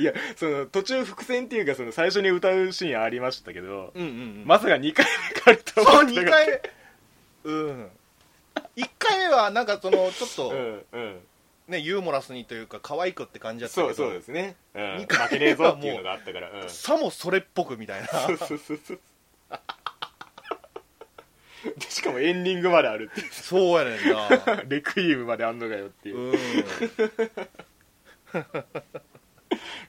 [0.00, 4.12] いやその途中伏線っていうかその最初に歌うシーンありましたけど、うんうんう
[4.44, 5.04] ん、まさか2回
[5.46, 6.62] 目かと思ってそう2回目。
[7.44, 7.90] うん。
[8.76, 11.20] 1回目はなんかそのちょっと、うんうん。
[11.68, 18.08] ね、ユーモラスにというか可愛くって感じだったけどそうそうですね、うん、2回負けねえぞっていうのがあったから、うん、さもそれっぽくみたいな。
[18.08, 19.00] そうそうそうそう
[21.62, 23.32] でしかもエンディングまであるっていう。
[23.32, 24.28] そうやねんな。
[24.68, 26.34] レクイエムまであんのかよっていう、うん、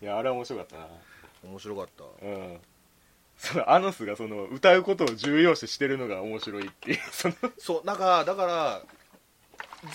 [0.01, 0.87] いやあれは面白かったな。
[1.43, 2.03] 面白かった。
[2.25, 2.59] うん。
[3.37, 6.99] そのアノスがその歌うことを重要視してるのが面白いっていう。
[7.11, 8.83] そのそうなんかだから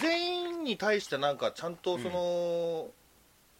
[0.00, 2.90] 全員に対してなんかちゃんとその、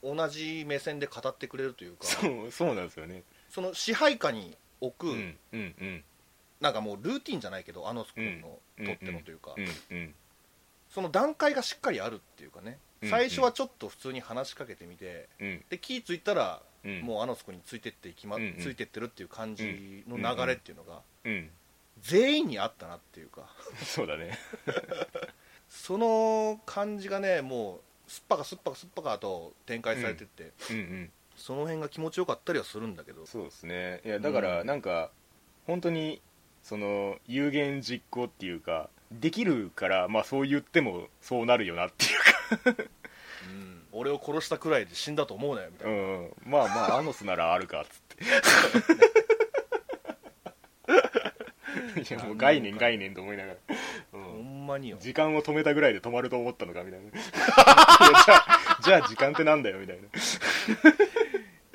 [0.03, 2.07] うん、同じ目線で語ってくれるというか。
[2.07, 3.23] そうそうなんですよね。
[3.49, 6.05] その支配下に置く、うんうんうん、
[6.61, 9.55] なんかもうルーティンじゃないけどあの君のとってのというか、
[10.91, 12.79] その段階がしっかりあるっていうかね。
[13.05, 15.29] 最初はちょっと普通に話しかけてみて、
[15.69, 16.63] で気付いたら、
[17.03, 21.03] もうあの子についてっていきま、ついてってるっていう感じの流れっていうのが、
[22.01, 23.49] 全員にあったなっていうか。
[23.85, 24.39] そうだね。
[25.69, 33.27] その感じがねもうすっぱかすっぱかすっぱかと展開されてって、うんうんうん、その辺が気持ちよかったりはするんだけど。
[33.27, 34.01] そうですね。
[34.05, 35.11] いやだからなんか、
[35.67, 36.23] 本当に
[36.69, 42.83] その有言実行っていうかできるから、まあ、そう言ってもそうなるよなっていうか。
[43.49, 48.25] うん、俺を殺したくらいで死んだと思うなよみたいな、うん、まあまあアノスならあるかっつって。
[52.15, 53.59] いやもう概念概念と思いながら、
[54.15, 54.97] うん、ほんまによ。
[54.99, 57.11] 時間を止めたぐらいで止まると思ったのかみたいな。
[57.15, 60.09] じゃあじゃあ時間ってなんだよみたいな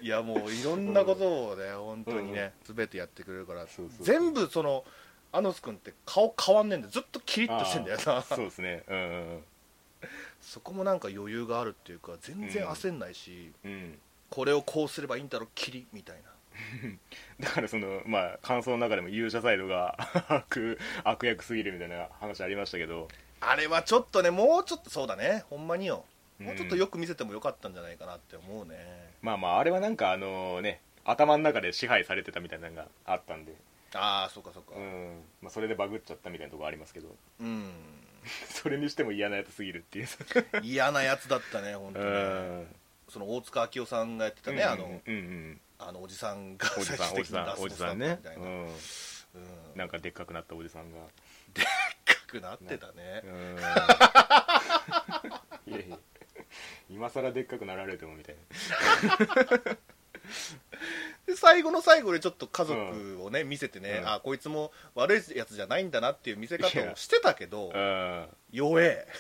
[0.01, 3.65] いやもういろんなことをね、うん、本当にね、うん、全てやってくれるから
[3.99, 4.83] 全部その
[5.31, 8.21] アノス君って顔変わんねえんでずっとキリッとしてんだよな。
[8.21, 8.83] そうですね。
[8.87, 9.43] うん、
[10.41, 13.97] そこもなんか余裕があるっていうか全然焦んないし、うん、
[14.29, 16.31] これをこうすればいいんだろうキリみたいな。
[17.39, 23.07] だからそのまあ感想の中でも勇者サイドが 悪悪役すぎるみたいな話ありましたけど。
[23.39, 25.45] あれはちょっとねもうちょっとそうだね。
[25.49, 26.05] ほんまによ。
[26.41, 33.53] もうちょっとよく見せてもよかったんじゃないかなって思うね、まあまああれはなんかあのね頭の中で支配されてたみたいなのがあったんで。
[33.93, 34.73] ああそうかそうか。
[34.75, 35.21] うん。
[35.41, 37.09] まあ、それでバグっちゃったみたいなとこありますけど。
[37.41, 37.69] うん。
[38.49, 40.07] それにしても嫌なやつすぎるっていう。
[40.63, 42.67] 嫌なやつだったね本当に、ね、
[43.09, 48.69] その大塚明夫さんがやってたね、うんうん、あの、うんうん、あのおじさんがおじさんおじさんおじさんね、うん、うん、
[49.75, 50.97] なんかでっかくなったおじさんが。
[51.53, 51.65] でっ
[52.05, 53.21] かくなってたね。
[55.67, 55.97] いやいや
[56.89, 58.41] 今更でっかくなられてもみたいな。
[61.25, 67.71] で最後の最後でちょっと家族をね、見せてね、うん、あこいつも悪いやつじゃないんだなっていう見せ方をしてたけど、
[68.51, 69.07] 弱え。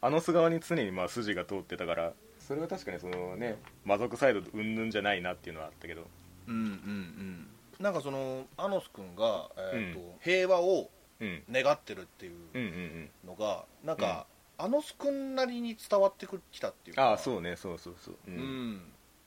[0.00, 6.08] あの巣側に常にまあ筋が通ってたからそれは確かにそのね魔族サイドうんぬんじゃないなっていうのはあったけど。
[6.46, 7.48] うんうんうん。
[7.78, 14.26] なんかそのアノス君が、えーと、うん、平和を願ってるっていうのが、うん、なんか、
[14.60, 17.54] あのすくんなりに伝わってきたっていうかああそうね。
[17.56, 18.82] そうそうそう、うん、うん、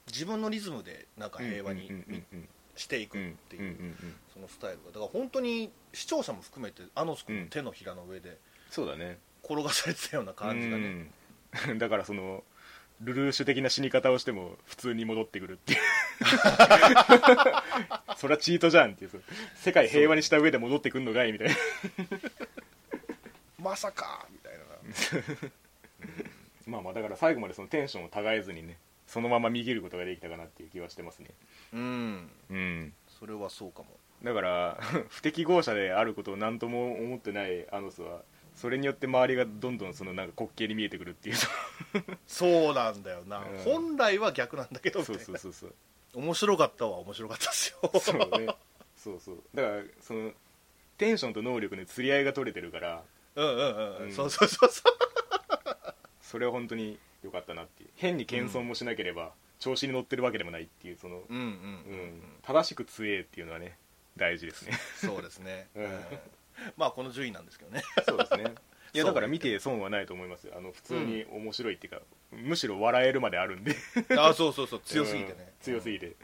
[0.07, 1.89] 自分のリズムでなんか平和に
[2.75, 3.95] していくっていう
[4.33, 4.87] そのスタイルが。
[4.87, 7.41] だから本当に視聴者も含めてあのすくん。
[7.43, 8.37] の手のひらの上で
[8.69, 9.19] そうだね。
[9.43, 11.11] 転がされてたような感じがね、
[11.79, 12.43] だからその
[13.01, 15.79] ルルーシュ的な死に方をしても普通に戻ってくるっていう。
[18.17, 19.11] そりゃチートじゃんっていう
[19.55, 21.55] 世界平和にした上で戻ってくんのかいみたいな。
[23.57, 24.61] まさかみたいな。
[26.67, 31.31] まあまあだから最後までそのテンションをたがえずにねそのまま見切ることができたかなっていう気はしてますね。
[31.73, 32.29] うん。
[32.49, 32.93] うん。
[33.19, 33.89] それはそうかも。
[34.23, 38.21] だから 不適合者であることを何とも思ってないアノスは
[38.61, 41.35] それによって周りがどんどんそのなんか滑稽に見えてくるっていう
[42.27, 45.73] そうなんだよな、うん、本来は逆なんだけどそうそうそうそう。
[46.13, 47.91] 面白かったは面白かったですよ。
[47.99, 48.55] そうね。
[48.95, 49.37] そうそう。
[49.55, 50.31] だからその
[50.97, 53.01] テンションと能力の釣り合いが取れてるから。
[53.35, 54.93] うんうんうん、うん、そうそうそうそう。
[56.21, 57.89] それは本当に良かったなっていう。
[57.95, 63.77] 変に謙遜もしなければ、調子に乗ってるわけでもないっていうその、うんうんうん、正しく強えっていうのはね
[64.17, 64.73] 大事ですね。
[64.97, 65.99] そうですね、うん
[66.77, 67.83] まあこの順位なんですけどね。
[68.07, 68.55] そうですね。
[68.93, 70.53] いやだから見て損はないと思いますよ。
[70.57, 72.01] あの普通に面白いっていうか、
[72.33, 73.73] うん、むしろ笑えるまであるんで。
[74.17, 76.15] あそうそうそう強すぎてね、うん、強すぎて。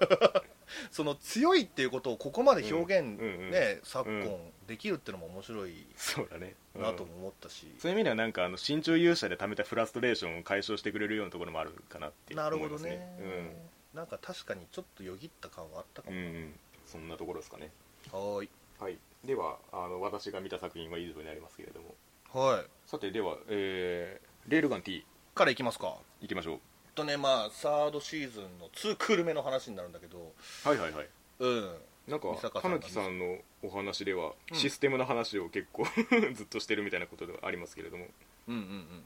[0.90, 7.70] その強いっていうことをここまで表現、ね、うんうん、昨今できるっていうのも面白いそうだね、なとも思ったし。
[7.78, 13.50] そういう意味ではなんかあの身長勇者で貯めたフラストレーションを解消してくれるようなところもあるかなってなるほどね、うん、
[13.94, 16.54] なんか確かにちょっとよぎった感はあったかも、うん、
[16.86, 17.70] そんなところですかね。
[18.10, 18.48] はい
[18.82, 18.98] はい。
[19.24, 21.94] ではあの私が見た作品は以上になりますけれども。
[22.34, 22.64] はい。
[22.84, 25.94] さてでは、えー、レールガン T からいきますか。
[26.20, 26.58] いきましょう。
[26.96, 30.32] とねまあサードシーズンの2クール目の話になるんだけど。
[30.64, 31.08] はいはいはい。
[31.38, 31.76] うん。
[32.08, 32.26] なんか
[32.60, 35.84] たぬきさんのお話では、システムの話を結構
[36.34, 38.08] ずっとしてるみたいなことではありますけれども。
[38.48, 39.04] うんうんうん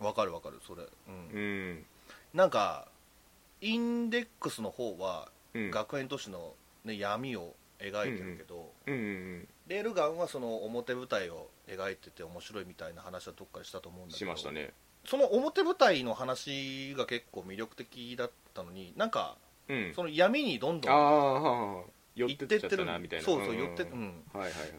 [0.00, 0.06] うん。
[0.06, 0.82] わかるわかるそれ。
[0.82, 1.40] うん、う
[1.74, 1.86] ん、
[2.32, 2.88] なんか
[3.60, 9.48] インデックスの方は、学園都市の、ね、闇を描いてるけど、うんうんうん。
[9.66, 14.72] レールガンはその表舞台を描いてて面白いみたいな話はどっかでしたと思うんだけどしましたね。
[15.06, 19.36] その表舞台の話が結構魅力的だったのになんか、
[19.68, 21.84] うん、その闇にどんどん
[22.14, 23.24] 寄ってってるなみたいな。
[23.24, 24.70] そうそう寄ってうんはいはいはい。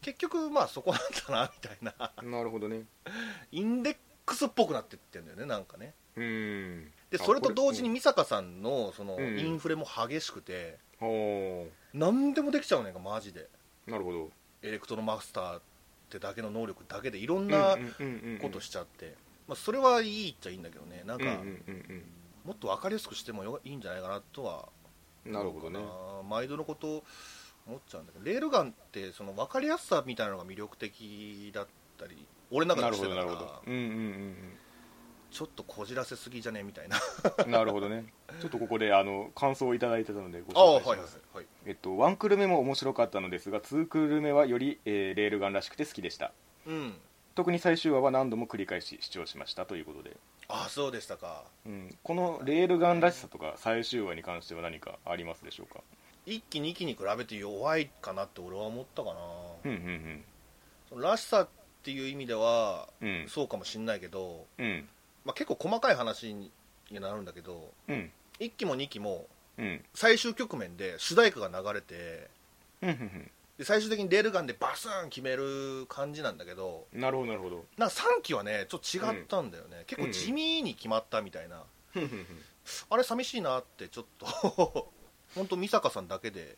[0.00, 2.12] 結局まあそこなんだなみたいな。
[2.22, 2.84] なるほどね。
[3.52, 5.94] インデックスっぽくなってってんだよねなんかね。
[6.16, 6.92] うん。
[7.10, 13.48] でそれと同時に御坂さんのそのインフレも激しくて、うん、何でもできちゃうねんかマジで。
[13.86, 14.30] なるほど。
[14.62, 15.62] エレクトロマスターっ
[16.10, 17.76] てだけの能力だけでいろんな
[18.42, 19.14] ことしちゃって。
[19.46, 21.02] まあそれはいいっちゃいいんだけどね。
[21.06, 21.24] なんか、
[22.44, 24.68] もっと分かりやすくしてもいいんじゃないかなとは
[25.24, 25.42] な。
[25.42, 25.78] るほどね。
[26.28, 27.04] 毎度のこと
[27.66, 28.24] 思っちゃうんだけど。
[28.24, 31.66] レールガンってその分かりやすさみたいなのが魅力的だっ
[31.98, 33.60] たり俺の中でしてたから。
[33.66, 34.36] うんうんうん
[35.34, 36.62] ちょっとこじらせすぎじゃね？
[36.62, 36.96] みたいな。
[37.46, 38.04] なるほどね。
[38.40, 46.32] ちょっとここであの感想をいただいてたのでご紹介します、はいはい、えっと、1クール目も面白かったのですが2クール目はより、えー、レールガンらしくて好きでした、
[46.66, 46.94] うん、
[47.34, 50.16] 特に最終話は何度も繰り返し視聴しましたということで。
[50.46, 55.80] あそうでしたか、うん、このレールガンらしさとか最終話に関しては何かありますでしょうか
[56.26, 59.14] ？1期2期に比べて弱いかなって俺は思ったかな。
[59.64, 60.24] うんうんうん。
[60.88, 61.48] そのらしさっ
[61.82, 64.88] ていう意味では、うん、そうかもしんないけど、うん
[65.24, 66.50] まあ、結構細かい話に
[66.90, 68.10] なるんだけど、うん、
[68.40, 69.84] 1期も2期もうん。
[69.94, 72.28] 最終局面で主題歌が流れて
[72.82, 77.64] うんうんで最終的にレールガンでバスーン決める感じなんだけどなるほどなるほど。
[77.78, 82.08] なんか3期はねちょっと違ったんだよね、結構地味に決まったみたいな、ふん。
[82.08, 82.38] ふんふん
[82.90, 84.26] あれ寂しいなってちょっと
[85.36, 86.56] 本当美坂さんだけで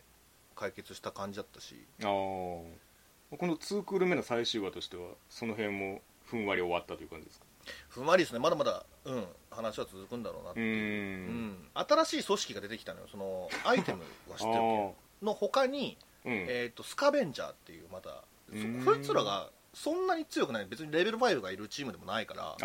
[0.55, 1.77] 解決した感じだったし。
[2.03, 2.71] ああこ
[3.43, 7.46] の2クール目の最終話としてはその辺もふんわり終わったという感じですか？
[7.89, 8.39] ふんわりですね。
[8.39, 11.29] まだまだ、うん、話は続くんだろうなっていう。
[11.29, 13.07] うん、新しい組織が出てきたのよ。
[13.11, 18.23] そのアイテムは知ってるけどの他に、うん、えーと、スカベンジャーっていうまた
[18.85, 20.67] そいつらがそんなに強くない。
[20.67, 22.57] 別にレベル5がいるチームでもないから。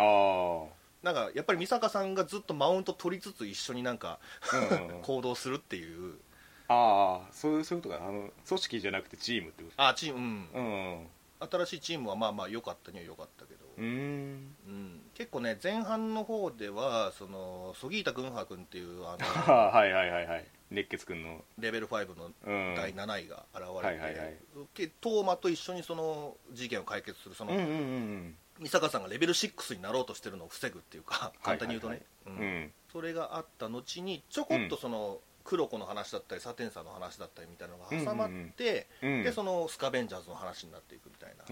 [1.03, 4.19] なんかやっぱり美坂さんがずっとマウント取りつつ一緒になんか
[5.01, 6.19] 行動するっていう。
[6.67, 8.05] ああそういうそういうことか。
[8.05, 10.61] あの組織じゃなくてチームってことあチームうん、う
[11.03, 11.07] ん、
[11.49, 20.45] 新しいチームはまあまあ良かったには良かったけどうん、結構ね前半の方ではそのソギータ軍派君っていうあの はいはいはいはい。
[20.71, 21.43] 熱血君の。
[21.59, 22.31] レベル5の
[22.75, 35.19] 第7位が現れて、トーマと一緒にその事件を解決するその、うんうんうん美坂さんがレベル6になろうとしてるのを防ぐっていうか簡単に言うとね、うん、それがあった後にちょこっとその、
[35.51, 39.09] 黒子の話だったりサテンサーの話だったりみたいなのが挟まって、うん。
[39.09, 41.43] うんうん、でそのスカベンジャーズの話になっていくみたいな。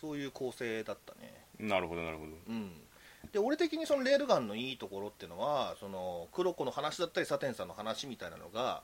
[0.00, 1.34] そういう構成だったね。
[1.58, 2.30] なるほどなるほど。
[2.48, 2.70] うん。
[3.32, 8.82] で俺的にそのレールガンのいいところっていうのはその黒子の話だったりサテンさんの話みたいなのが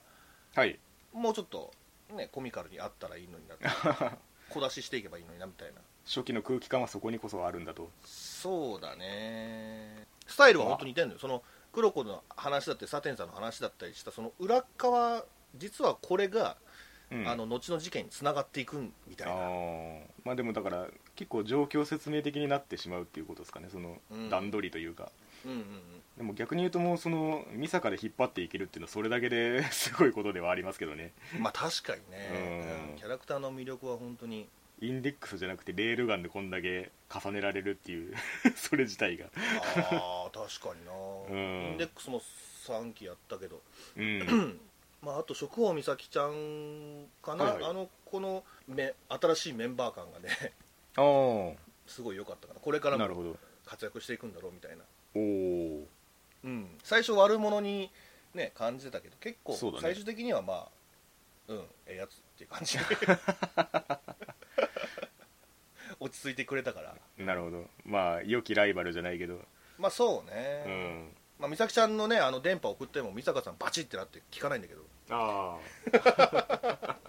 [0.53, 0.77] はい。
[1.13, 1.71] もうちょっと
[2.13, 3.65] ねコミカルにあったらいいのになって
[4.51, 5.79] 小出ししていけばいいのになみたいな。
[6.05, 7.89] 初期の空気感はそこにこそあるんだと。
[8.03, 10.05] そうだね。
[10.25, 11.19] スタイルは本当に似てるのよ。
[11.19, 11.43] その
[11.77, 15.23] 黒子の話だったりサテンさんの話だったりしたその裏側
[15.55, 16.57] 実はこれが、
[17.11, 19.35] うん、あの後の事件につながっていくみたいな。
[20.25, 23.67] まあでもだから結構状況説明的になってしまうっていうことですかね。
[23.71, 23.97] その
[24.31, 25.11] 段取りというか、
[25.45, 25.63] うんうんうん。
[26.17, 31.13] でも逆に言うともうその美坂で引っ張っていけるっていうのはそれだけで すごいことではありますけどね。
[31.37, 38.13] まあ確かにね、うん、キャラクターの魅力は本当にインデックスじゃなくてレールガンでこんだけ重ねられるっていう
[38.55, 39.25] それ自体が。
[39.91, 42.21] ああ確かにな、うん、インデックスも
[42.65, 43.61] 3期やったけど、
[43.95, 44.59] うん、
[45.01, 50.53] まあ、あと食王美咲ちゃんかな、はいはい、あのこのめ新しいメンバー感がね
[51.87, 53.35] すごい良かったかなこれからも
[53.65, 54.83] 活躍していくんだろうみたいな。
[55.15, 55.87] おお、
[56.43, 57.89] うん、最初悪者に
[58.33, 60.67] ね感じてたけど結構最終的にはまあ
[61.47, 62.77] うんええやつっていう感じ
[65.99, 66.95] 落ち着いてくれたから。
[67.17, 67.65] なるほど。
[67.85, 69.39] まあ良きライバルじゃないけど。
[69.77, 71.09] まあそうね、うん。
[71.39, 74.81] まあ、美咲ちゃんのねあの電波送っても美坂さんバチってなって聞かないんだけど。
[75.09, 75.57] あ
[76.83, 76.97] あ。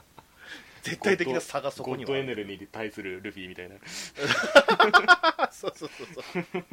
[0.83, 3.77] 絶対的な差がそこにはゴッドエネルに対するルフィみたいな。
[5.53, 6.65] そうそうそうそう。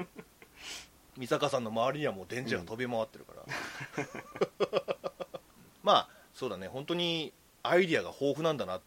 [1.17, 3.47] 御坂さんの周りにはもう電磁が飛び回ってるから、うん、
[5.83, 6.67] まあそうだね。
[6.67, 8.81] 本当にアイディアが豊富なんだなっ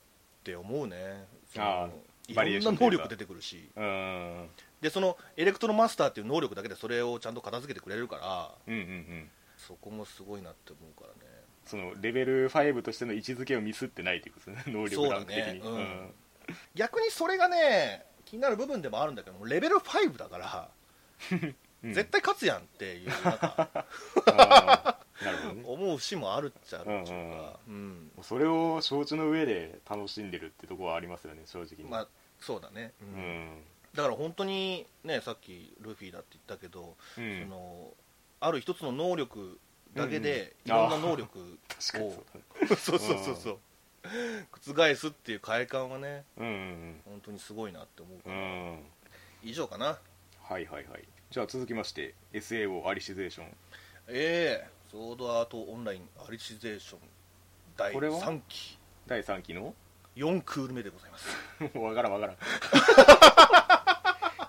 [0.45, 1.27] て思うね。
[1.57, 1.89] ああ
[2.29, 3.71] いろんな能力出てくるし。
[4.81, 11.39] でそのエレクトロマスターっていう能力だけでそれをちゃんと片付けてくれるから、うんうんうん、そこもすごいなって思うからね。
[11.65, 14.73] そのレベル5としての位置づけをミスってないっていうことですね。
[14.73, 15.61] 能力ランク的に、ね。
[15.65, 15.75] うん。
[15.75, 16.15] うん、
[16.75, 20.71] 逆にそれがね気になる部分でもあるんだけどレベル5だから、
[21.83, 23.87] うん、絶対勝つやんっていうなんか
[25.25, 33.63] ね、思う節もあるっちゃあるっちゃうか、うん、うん、それを承知の上で楽しんでるってところはありますよね正直まあそうだね、うん、
[33.95, 37.91] だから本当にねさっきルフィだって言ったけど、その
[38.41, 39.59] ある一つの能力
[39.95, 41.59] だけでいろんな能力
[41.97, 42.25] を、
[42.77, 43.59] そうそうそうそう
[44.53, 48.79] 覆すっていう快感はね、うんうんうん、本当にすごいなって思うから、うん、
[49.43, 49.99] 以上かな。
[50.43, 51.05] はいはいはい。
[51.31, 53.47] じゃあ続きまして SAO アリシゼーション。
[54.09, 54.67] ええ。
[54.67, 57.01] ー、ソードアートオンラインアリシゼーション
[57.77, 58.79] 第3期。
[59.07, 59.75] 第3期の
[60.17, 61.29] ？4クール目でございます。
[61.79, 62.37] わからんわからん。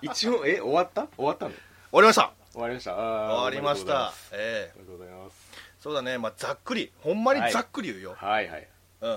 [0.00, 1.08] 一応え終わった？
[1.14, 1.50] 終わったの？
[1.52, 1.60] 終
[1.92, 2.32] わりました。
[2.52, 2.94] 終わりました。
[2.94, 4.14] 終わりました。
[4.32, 4.78] ええ。
[4.78, 5.50] ー、ありがとうございます。
[5.78, 6.16] そうだね。
[6.16, 6.90] まあざっくり。
[7.02, 8.52] ほんまにざっくり言うよ、はい、はい。
[8.52, 8.68] はい
[9.02, 9.12] うん、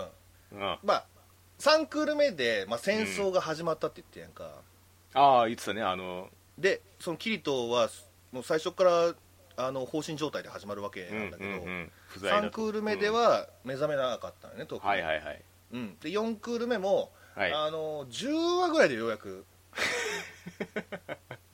[0.52, 1.06] うん、まあ
[1.60, 4.44] 3クール目で、まあ、戦争が始まったって言ってやんか、
[5.16, 5.82] うん、ああ言ってたね。
[5.82, 7.90] あのでそのキリトは
[8.34, 9.16] もう最初から
[9.58, 15.42] あの放心状態で始まるわけなんだけど、うんうんうん、3クール目では目覚めなかったのね、特に、はいはいはい。
[15.74, 19.46] うん、で4クール目も、はい、あの10話ぐらいでようやく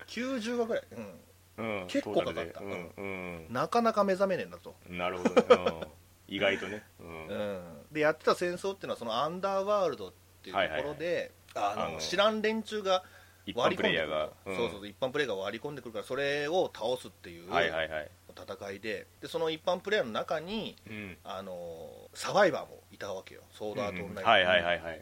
[0.07, 0.83] 90話ぐらい、
[1.57, 4.75] うん、うん、結構かかった、うんうん、なかなか目覚めねえんだと。
[4.89, 5.87] なるほど、
[6.27, 7.59] 意外とね、うん。
[7.91, 11.99] でやってた戦争っていうのはそのアンダーワールドっていうところで、はいはいはい、あの。
[11.99, 13.03] 知らん連中が
[13.55, 23.41] 割り込んでくる、うん、そうそう一般プレイヤーが割り込んでくるからそれを倒すっていう戦いででその一般プレイヤーの中に、うん、あのサバイバーもいたわけよ。
[23.51, 25.01] ソードアートオンライン、はいはいはいはい、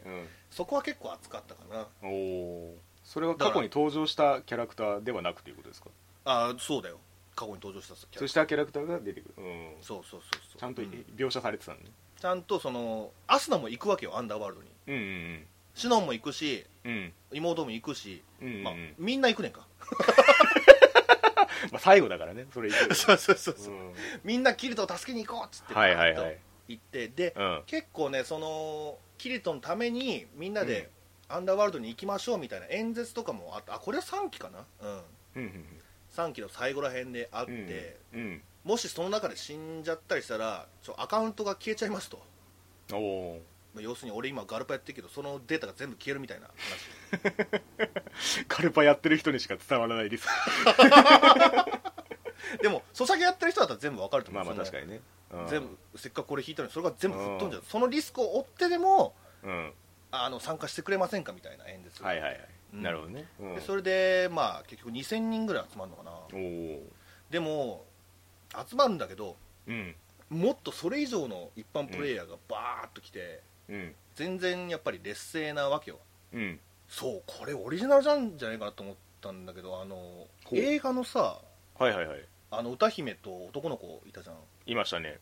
[0.50, 1.86] そこは結構熱かったかな。
[2.02, 5.88] おおそれは過去に登場したキャラクターではなくということですか？
[6.24, 6.98] ああそうだよ。
[7.34, 10.58] 過去に登場したそうしたキャラクターが出てくる、うん、そうそうそうそう。
[10.58, 10.82] ちゃんと
[11.16, 11.84] 描写されてたのね、
[12.20, 14.68] ちゃんとそのアスナも行くわけよアンダーワールドに。
[14.88, 15.46] うんうんうん
[15.78, 19.66] シノンも行くし、うん、妹も行くし、うんうんまあ、みんな行くねんか。
[21.72, 26.38] まあ最後だからねそれ行く そうそうそうそう、うん、みんなキリトを助けに行こうっつってはいはいはい。
[26.68, 30.90] 行ってで、うん、結構ねそのキリトのためにみんなで
[31.28, 34.66] アンダーワールドに行きましょうみたいな演説とかもあってあこれは3期かな？
[34.80, 35.02] うん、うん
[35.36, 35.64] うん、
[36.14, 42.22] 3期の最後らへんであって、うんうん、もしその中で死んじゃったりしたらちょアカウントが消えちゃいますと。
[42.92, 43.42] おお
[43.76, 46.54] 要するに俺今ガルパやってるけどそのデータが全部消えるみたいな話。
[48.48, 50.26] ガルパやってる人にしか伝わらないです
[52.62, 54.44] でもソシャゲやってる人だったら全部わかると思う。
[54.44, 55.00] まあまあ確かにね、
[55.32, 59.72] うん、全部せっかくこれ引いたのにそれが全部吹っ飛んじゃう、うん、そのリスクを負ってでも、うん、
[60.10, 62.02] あの参加してくれませんかみたいな演説。
[62.02, 62.40] はいはいはい、
[62.72, 66.12] なるほどね、でそれでまあ結局2000人ぐらい集まるのかな。
[67.30, 67.84] でも
[68.68, 69.36] 集まるんだけど、
[70.30, 73.42] もっとそれ以上の一般プレイヤーがバーッと来て、
[74.14, 75.98] 全然やっぱり劣勢なわけよ、
[76.32, 76.58] うん、
[76.88, 81.38] そうこれオリジナルじゃんじゃないかなと思っったんだけどあの映画のさ
[81.78, 82.24] はいはいはい。
[82.50, 84.36] あの歌姫と男の子いたじゃん。
[84.66, 85.18] いましたね。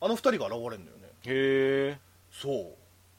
[0.00, 1.08] あの二人が現れるんだよね。
[1.26, 1.98] へえ。
[2.32, 2.66] そう。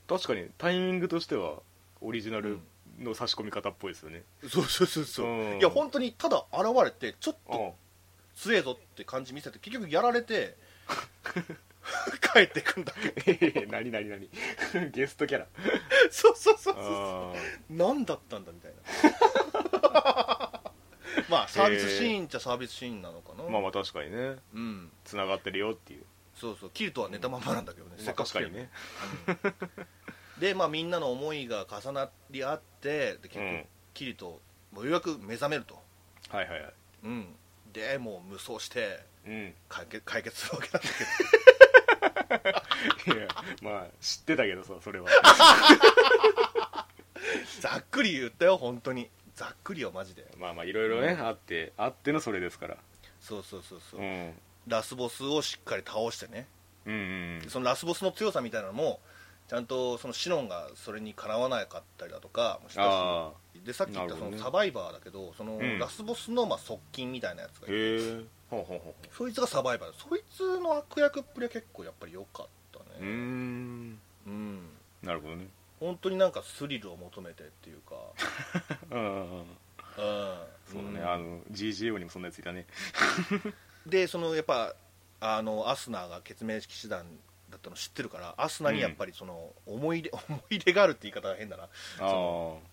[0.08, 1.58] 確かにタイミングとしては
[2.02, 2.58] オリジナル
[2.98, 5.56] の差し込み方っぽいですよね、そうそうそうそう、う。
[5.56, 5.60] ん。
[5.60, 7.76] いや本当にただ現れてちょっと
[8.36, 10.56] 強えぞって感じ見せて結局やられて
[12.34, 13.60] 帰ってくんだけど。
[13.62, 14.30] え何何何？
[14.92, 15.48] ゲストキャラ。
[16.12, 17.34] そうそうそうそうあ
[17.70, 18.80] 何だったんだみたいな。
[21.30, 24.38] まあサービスシーンっちゃサービスシーンなのかな、ーまあまあ確かにね。
[24.54, 24.92] うん。
[25.04, 26.70] つながってるよっていう、そうそう。
[26.72, 28.70] キルトは寝たままなんだけどね、まあ、せっかく確かにね。
[30.40, 33.66] でまあみんなの思いが重なり合ってで結局、うん。
[33.94, 35.82] キリトもうようやく目覚めると、
[36.30, 36.74] はいはいはい。
[37.04, 37.36] うん、
[37.74, 39.54] でもう無双してうん。
[39.68, 41.10] 解決解決するわけなんだけど。
[41.56, 41.59] い
[42.30, 43.28] や
[43.62, 45.10] まあ知ってたけどさそれは。
[47.60, 49.10] ざっくり言ったよ本当に。
[49.36, 50.26] ざっくりよマジで。
[50.38, 52.78] まあまあいろいろね、あってあってのそれですから。
[53.22, 54.34] そうそうそうそう、うん。
[54.68, 56.48] ラスボスをしっかり倒してね。
[56.86, 59.00] うんうんそのラスボスの強さみたいなのも
[59.48, 64.38] ちゃんとそのシノンがそれにかなわなかったりだとかもしたあしでさっき言ったなるほどね。
[64.38, 65.80] そのサバイバーだけどそのうん。
[65.80, 69.94] ラスボスのまあ側近みたいなやつがいて、へえほうほうほそいつがサバイバー。
[69.94, 74.00] そいつの悪役っぷりは結構やっぱり良かったううーねん。
[74.26, 74.70] うん。
[75.04, 75.48] なるほどね。
[75.80, 77.96] 本当になんかスリルを求めてっていうか。
[78.92, 79.40] うんうんうん。
[79.40, 79.46] うん。
[80.66, 82.66] そうだね、あの GGO にもそんなやついたね。
[83.86, 84.76] でそのやっぱ
[85.20, 87.06] あのアスナが決命式師団
[87.50, 91.64] だったの知ってるからアスナにやっぱりその思い出、 思い出があるって言い方は変だな。
[91.64, 91.68] あ
[92.00, 92.08] あ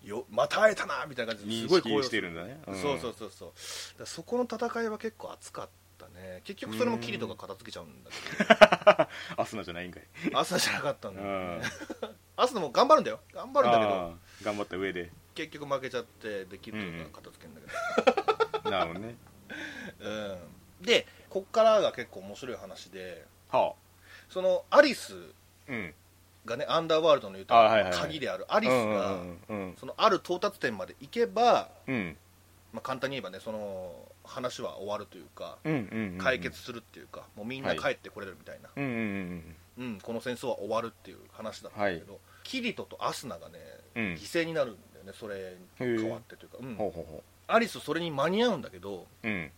[0.03, 3.99] よまた会えたなみたいな感じですごい認識してるんだね、そうそうそうそう。
[3.99, 6.41] だそこの戦いは結構熱かったね。
[6.43, 9.07] 結局それもキリトが片付けちゃうんだけ
[9.41, 10.29] アスナじゃないんかい。
[10.31, 11.27] どアスナじゃなかったんだよ。
[11.27, 11.59] うん。
[11.59, 11.65] ね
[12.37, 13.19] アスナも頑張るんだよ。
[13.33, 14.17] 頑張るんだけど。
[14.43, 15.11] 頑張った上で。
[15.33, 19.15] 結局負けちゃってでキリトが片付けるんだけなるほどね。
[19.99, 20.37] ど、う
[20.81, 23.25] ん、でこっからが結構面白い話で。
[23.49, 23.75] は
[24.29, 25.13] そのアリス
[25.69, 25.93] あうん。
[26.45, 27.99] がねアンダーワールドの言うとあはいはいはい。
[27.99, 32.17] 鍵であるアリスがうんうんうんそのある到達点まで行けば、うん。
[32.73, 38.91] まあ、簡単に言えばねその話は終わるというかうんうんうん解決するっていうかもうみんな帰ってこれるみたいな、うんうん
[39.77, 43.59] うんうん、この戦争は終わるっていう話だったんだけど、キリトとアスナがね、
[43.95, 44.03] うん。
[44.13, 46.75] 犠牲になるんだよねそれに変わってというか、うん。
[46.75, 49.51] ほうほうほアリスそれに間に合うんだけどううん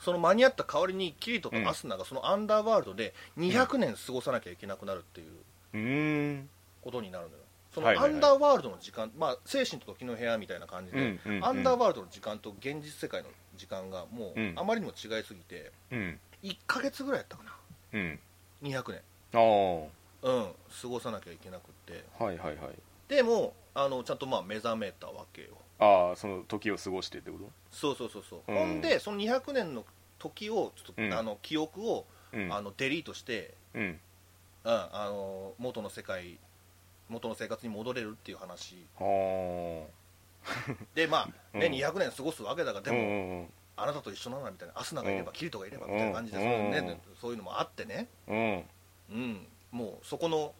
[0.00, 5.24] その間に合った代わりにキリトとアスナがそのアンダーワールドで200年過ごさなきゃいけなくなるってい
[6.38, 6.48] う
[6.82, 7.42] ことになるのよ。
[7.74, 11.44] そのアンダーワールドの時間、まあ、精神と時の部屋みたいな感じで、うんうんうん。
[11.44, 14.54] アンダーワールドの時間と現実世界の時間がもううん。
[14.56, 16.18] あまりにも違いすぎてうん。
[16.42, 17.52] 1ヶ月ぐらいやったかな。
[17.92, 18.18] うん。
[18.62, 19.00] 200年。
[19.34, 19.80] ああ。
[19.80, 19.86] は
[20.22, 20.52] うん。
[20.82, 22.04] 過ごさなきゃいけなくって。
[22.20, 22.56] いはいはい。
[23.08, 27.50] でもあのちゃんとまあ目覚めたわけよああその時を過ごしてってこと？
[27.70, 28.56] そうそうそうそう、うん。
[28.56, 29.84] ほんでその200年の
[30.18, 31.12] 時をちょっと、うん。
[31.12, 32.52] あの記憶を、うん。
[32.52, 33.82] あのデリートして、うん。
[33.82, 33.98] うん、
[34.64, 36.38] あの元の世界
[37.08, 38.76] 元の生活に戻れるっていう話。
[38.98, 39.86] は
[40.94, 41.72] でまあ、ねうん。
[41.72, 45.32] 200年過ごすわけだからでも、あなたと一緒なのみたいなアスナがいれば、うん。
[45.34, 48.64] キリトがいればみたいな感じで、うんそういうねうんそういうのもあってね、うん。
[49.10, 50.52] うん、もうそこの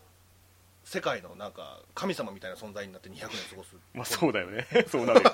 [0.87, 3.75] 世界のなんか神様みたいな存在になって200年過ごす。
[3.93, 4.69] まあそうだよね。
[4.87, 5.33] そうなるよ、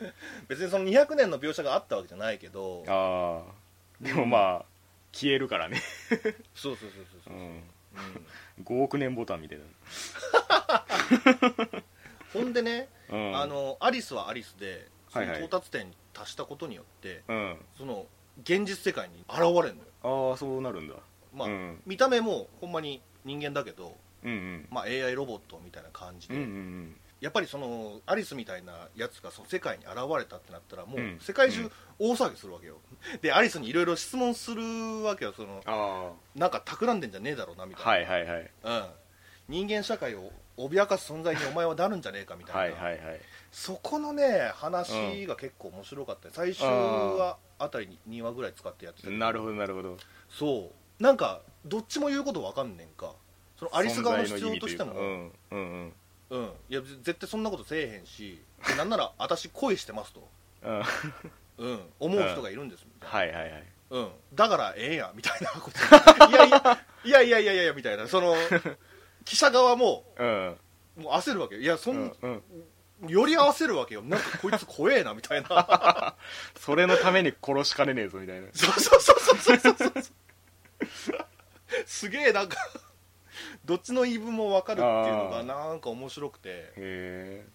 [0.00, 0.12] うん、
[0.46, 2.84] 別にその200年の描写があったわけじゃないけど。
[2.86, 3.54] ああ
[4.04, 4.64] でもまあ
[5.10, 5.80] 消えるからね、
[6.54, 8.62] そうそうそうそうそう、うん、うん。
[8.62, 9.58] 5億年ボタンみたい
[12.34, 15.32] ほんでね、な、うん、あのアリスはアリスでそのはい。
[15.32, 17.56] はい到達点に達したことによって、うん。
[17.78, 18.06] その
[18.42, 20.96] 現実世界に現れるのよ、ああそうなるんだ。
[21.32, 21.82] まあうん。
[21.86, 24.68] 見た目もほんまに人間だけど、うんうん。
[24.70, 31.18] まあ、AI ロボットみたいな感じで、うんうんやっぱりそのアリスみたいなやつがその世界に現れたってなったらもううん。
[31.18, 32.76] 世界中大騒ぎするわけよ、
[33.22, 34.62] でアリスにいろいろ質問する
[35.02, 38.50] わけよそのあなんか企んでんじゃねえだろうなみあたいはいはいはい。
[38.62, 38.86] な、うん、
[39.48, 43.20] 人間社会を脅かす存在にお前はなるんじゃねえかみたいな、はいはいはい。
[43.50, 49.96] そこのね話が結構面白かった、最初はあたりに2話ぐらい使ってやってたなるほどなるほど。
[50.28, 50.70] そ
[51.00, 51.02] う。
[51.02, 53.12] なんかどっちも言うことわかんねんか。
[53.58, 54.92] そのアリス側の主張としても。
[54.92, 55.92] うんうん
[56.28, 58.40] うん、いやぜ絶対そんなことせえへんし
[58.76, 60.28] なんなら私恋してますと、
[60.64, 60.78] うん。
[60.78, 60.86] はい
[61.58, 65.78] うん、思う人がいるんですみたいな、はいはいうん、だからええやみたいなこと。
[66.28, 68.08] いやいやいやいやいやいやみたいな。
[68.08, 68.34] その
[69.24, 70.56] 記者側もうん。
[70.96, 71.60] もう焦るわけよ。
[71.60, 72.26] いやそ、うんんう
[73.06, 73.08] ん。
[73.08, 74.02] より合わせるわけよ。
[74.02, 76.16] なんかこいつ怖えなみたいな。
[76.58, 78.48] それのために殺しかねねえぞみたいな。
[78.54, 80.02] そうそうそうそうそうそう
[81.86, 82.56] すげえなんか
[83.64, 86.72] どっちの言い分も分かるっていうのがなんか面白くて。
[86.76, 87.46] へ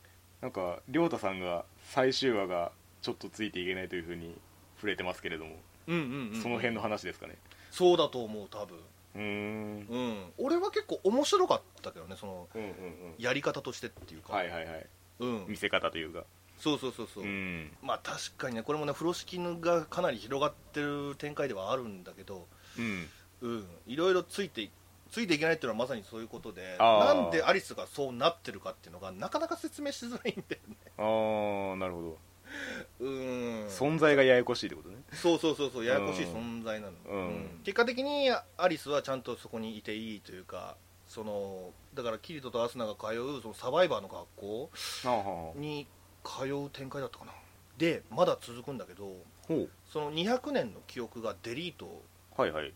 [0.41, 2.71] なんか亮太さんが最終話が
[3.01, 4.35] ちょっとついていけないというふうに
[4.77, 5.55] 触れてますけれども、
[5.87, 7.35] うんうんうん、その辺の話ですかね。
[7.69, 8.79] そうだと思う多分。
[9.15, 9.87] うん。
[9.87, 10.33] うん。
[10.39, 12.75] 俺は結構面白かったけどねその、うんうんうん、
[13.19, 14.33] やり方としてっていうか。
[14.33, 14.87] はいはいはい、
[15.19, 16.23] うん、見せ方というか。
[16.57, 22.47] そうそうそうそう、うん、まあ確かにねこれもね風呂敷がかなり広がってる展開ではあるんだけど。
[22.77, 23.07] うん
[23.41, 23.67] うん。
[23.87, 24.69] いろいろついて
[25.11, 30.75] ついていけないっていうのはまさにそういうことでなんでアリスがそうなってるかっていうのがなかなか説明しづらいんだよね。
[30.97, 32.17] ああなるほど。
[32.99, 33.67] うん。
[33.67, 34.97] 存在がややこしいってことね。
[35.13, 40.77] そうそうそうそうややこしい存在なの、うん、うん、結果的にアリスはちゃんとそこにいていいというか
[41.07, 44.69] そのだからキリトとアスナが通うそのサバイバーの学校
[45.55, 45.87] に
[46.23, 47.33] 通う展開だったかな。
[47.77, 49.17] でまだ続くんだけど
[49.91, 52.01] その200年の記憶がデリート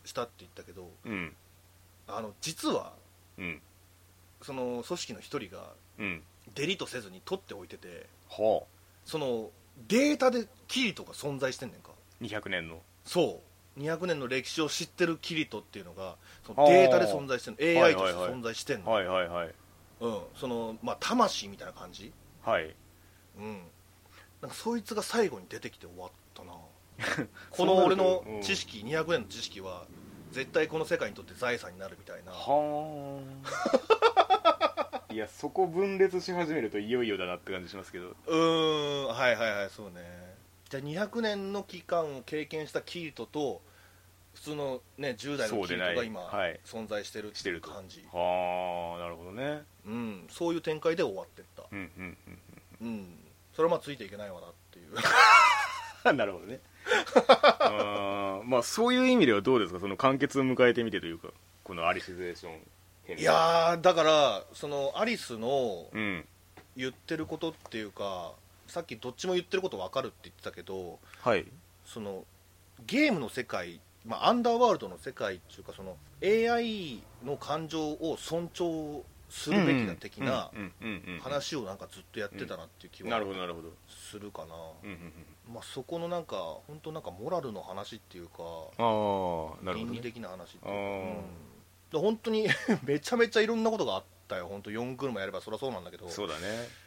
[0.05, 1.31] したって言ったけど、はいはい、
[2.07, 2.93] あの実は、
[3.37, 3.61] うん、
[4.41, 5.73] その組織の一人が
[6.53, 8.67] デリートせずに取っておいてて、はあ、
[9.05, 9.49] その
[9.87, 11.91] データでキリトが存在してんねんか。
[12.21, 12.81] 200年の。
[13.05, 13.41] そ
[13.77, 13.79] う。
[13.79, 16.15] 200年の歴史を知ってるキリトっていうのが
[16.47, 17.85] そのデータで存在してるの。
[17.85, 18.91] AI として存在してんの。
[18.91, 19.53] はいはいはい、
[19.99, 22.13] うん、そのまあ魂みたいな感じ。
[22.43, 22.73] はい。
[23.37, 23.61] うん。
[24.41, 26.53] なんかそいつが最後に出てきて終わったな
[27.51, 29.85] この俺の知識、うん、200年の知識は
[30.31, 32.31] 絶対この世界にとって財産になるみたいな。
[32.31, 35.05] はあ。
[35.13, 38.15] いやそこ分裂し始めるといよいよだなって感じしますけど。
[38.27, 40.35] うんはいはいはいそうね。
[40.69, 43.61] じゃあ200年の期間を経験したキートと
[44.33, 48.05] 普通のね10代のキートが今、はい、存在してるっていう感じ。
[48.11, 49.63] はあなるほどね。
[49.85, 51.63] うんそういう展開で終わってった。
[51.71, 52.39] うんうんうん
[52.81, 53.19] うん、うん、
[53.53, 54.95] それはまあついていけないわなっていう。
[56.13, 56.59] なるほどね
[57.27, 59.79] あまあそういう意味ではどうですか？
[59.79, 61.29] その完結を迎えてみてというか
[61.63, 62.59] このアリシゼーション
[63.05, 63.19] 編。
[63.19, 65.87] いやだからそのアリスの
[66.75, 68.33] 言ってることっていうか、
[68.67, 71.45] うん、さっきどっちも言ってること分かるって言ってたけど、はい、
[71.85, 72.25] その
[72.85, 80.51] ゲームの世界、まあ、アンダーワールドの世界っていうかその AI の感情を尊重するべきだ的な
[81.21, 83.09] 話をなんかずっとやってたなっていう気は
[83.87, 84.55] するかな、
[85.51, 86.35] まあ、そこのなんか
[86.67, 88.33] 本当なんかモラルの話っていうか
[89.73, 92.47] 倫理的な話っていうか、うん、本当に
[92.85, 96.85] めちゃめちゃいろんなことがあったよ本当4車やればそりゃそうなんだけどそうだね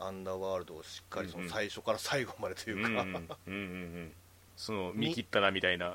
[0.00, 3.06] アンダーワールドをしっかりその最初から最後までというか
[4.56, 5.94] その見切ったなみたいな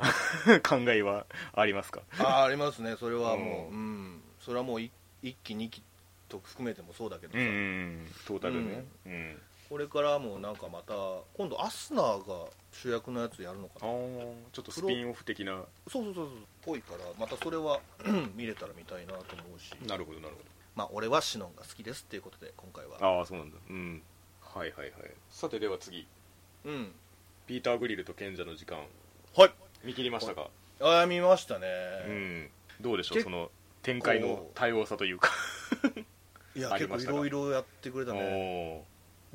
[0.63, 4.91] 考えはありますかあありますねそれはもう、うん、それはもう一
[5.23, 5.83] 1期2期
[6.29, 9.37] と含めてもそうだけどさ、うん、トータルね、うん、
[9.69, 10.93] これからもなんかまた
[11.35, 13.91] 今度アスナーが主役のやつやるのかな。
[14.53, 15.61] ちょっとスピンオフ的な。
[15.89, 16.35] そうそうそうそう。
[16.65, 16.99] ぽいから。
[17.19, 17.81] またそれは
[18.35, 19.73] 見れたら見たいなと思うし。
[19.87, 20.45] なるほどなるほど。
[20.75, 22.97] まあ俺はシノンが好きですっていうことで今回は。
[23.17, 23.57] ああそうなんだ。
[23.69, 24.01] うん。
[24.41, 24.91] はいはいはい。
[25.29, 26.07] さてでは次。
[26.63, 26.91] うん。
[27.45, 28.77] ピーター・グリルと賢者の時間。
[29.35, 29.51] はい。
[29.83, 30.49] 見切りましたか？
[30.79, 31.67] ああ見ましたね。
[32.07, 32.49] うん。
[32.79, 33.21] どうでしょう？
[33.21, 33.51] その
[33.81, 35.31] 展開の多様さというか。
[36.55, 38.85] いや 結構いろいろやってくれたね。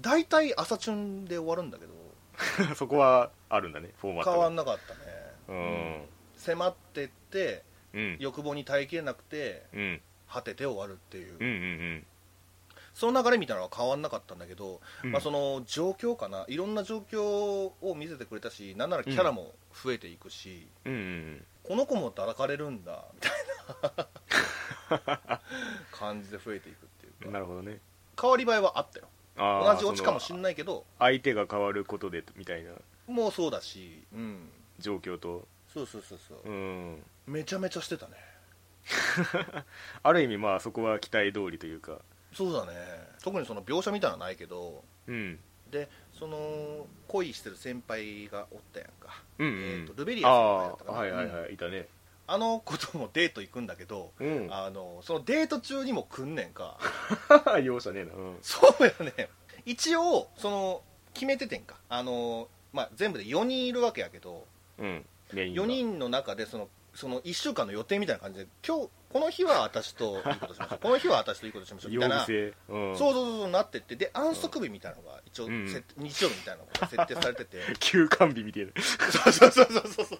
[0.01, 2.07] 大体朝チュンで終わるんだけど。
[2.77, 5.01] そこはあるんだねフォーマット変わんなかったね、
[5.49, 6.03] うん、
[6.37, 7.63] 迫ってって、
[7.95, 11.57] うん、欲望に耐えきれなくて、うん、果てて終わるっていう,、うんうんう
[11.95, 12.07] ん。
[12.95, 16.45] その流れみたいなのは変わんなかったんだけど、うん、まあ、その状況かな。
[16.49, 17.23] いろんな状況
[17.81, 25.41] を見せてくれたしなんならキャラも増えていくし、うんうんうん、この子も抱かれるんだみたいな
[25.93, 27.31] 感じで増えていくっていうか。
[27.31, 27.81] なるほどね。
[28.21, 29.09] 変わり映えはあったよ。
[29.37, 32.73] 同じオチかもしんないけど相手が変わることでみたいな。
[33.07, 35.47] もうそうだし、うん、状況と。
[35.73, 38.15] そうそうそうそう、うん、めちゃめちゃしてたね。
[40.03, 42.01] ある意味まあそこは期待通りというか。
[42.33, 42.73] そうだね。
[43.23, 45.39] 特にその描写みたいなのはないけど、うん、
[45.71, 45.89] で
[46.19, 50.99] その恋してる先輩がおったやんか、うんうん、えーと、ルベリア先輩だったかな。
[50.99, 51.89] はいはいはい、いたね。
[52.29, 56.79] あの子ともデート行くんだけど、うん、あのそのデート中にも来んねんか。
[57.63, 59.29] 容赦ねえな、うん、そうやね
[59.65, 60.83] 一応その
[61.15, 61.77] 決めててんか。
[61.89, 64.47] あの、まあ、全部で4人いるわけやけど、
[64.79, 70.79] うん、4人の中でそのその1週間の予定みたいな感じで今日この日は私といいことしましょう。
[70.83, 71.93] この日は私といいことしましょう。
[71.93, 73.97] みたいな、うん、そうそうそうなってって。
[73.97, 77.59] で安息日みたいなのが一応、うん、日曜日みたいなのが設定されてて。
[77.81, 78.73] 休館日みたいな。
[78.83, 80.05] そうそうそうそうそう。
[80.07, 80.19] そう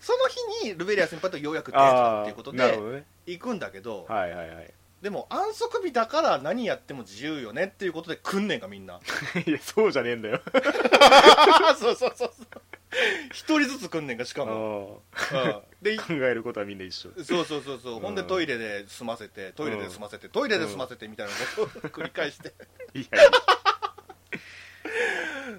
[0.00, 0.18] その
[0.62, 4.74] 日にルベリア先輩とようやくデートっていうことで行くんだけど、はいはいはい。
[5.02, 9.00] でも安息日だから何やっても自由よねっていうことで来んねんかみんな。
[9.46, 10.40] いやそうじゃねえんだよ。
[11.78, 12.60] そうそうそうそう
[13.32, 15.62] 一人ずつ来んねんかしかも、うん。
[15.82, 17.10] で考えることはみんな一緒。
[17.24, 22.52] そうそうそうそう、ほんでトイレで済ませてトイレで済ませて、トイレで済ませてみたいなことを繰り返して。
[22.94, 23.06] いや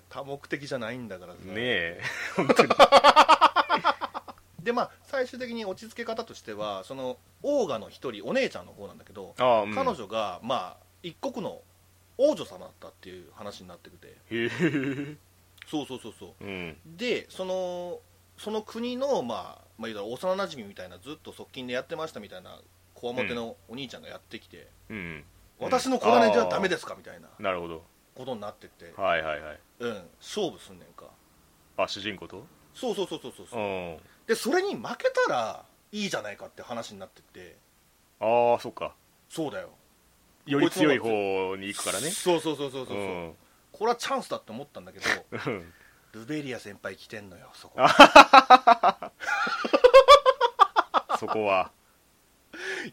[0.09, 1.39] 多目的じゃないんだからさ。
[1.43, 2.01] ねえ。
[2.35, 2.69] 本当に
[4.63, 11.61] でまあ最終的に落ち着け方としてはそのオーガの一人お姉ちゃんの方なんだけど、あ、うん、彼女がまあ一国の
[12.17, 14.07] 王女様だったっていう話になってくて。
[14.07, 15.17] へえ
[15.71, 17.99] そうそうそうそう、うん、でその
[18.37, 22.59] その国のまあまあ、幼なじみみたいなずっと側近でやってましたみたいな
[22.93, 25.23] こわもてのお兄ちゃんがやってきて、うん、
[25.59, 27.29] 私の小金じゃダメですかみたいな。
[27.39, 27.83] なるほど。
[28.13, 28.93] ことになってて。
[28.95, 29.59] はいはいはい。
[29.79, 30.03] うん。
[30.19, 31.05] 勝負すんねんか。
[31.77, 32.43] あ主人公と？
[32.75, 34.27] そうそうそうそうそうそう。
[34.27, 37.55] でそれに負けたらいいじゃないかって話になってて。
[38.19, 38.93] ああそっか。
[39.29, 39.69] そうだよ。
[40.45, 42.09] より強い方に行くからね。
[42.09, 43.33] そうそうそうそうそう、うん、
[43.71, 45.05] これはチャンスだって思ったんだけど
[46.13, 47.79] ルベリア先輩来てんのよそこ。
[51.19, 51.71] そこは。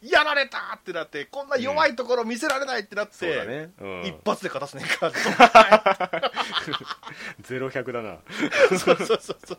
[0.02, 3.48] やられたってなってこんな弱いところ見せられないってなって、うん。
[3.48, 3.70] ね。
[3.80, 5.10] うん、一発で勝たすねんか
[7.40, 8.18] ゼロ百だな。
[8.78, 9.58] そうそうそうそう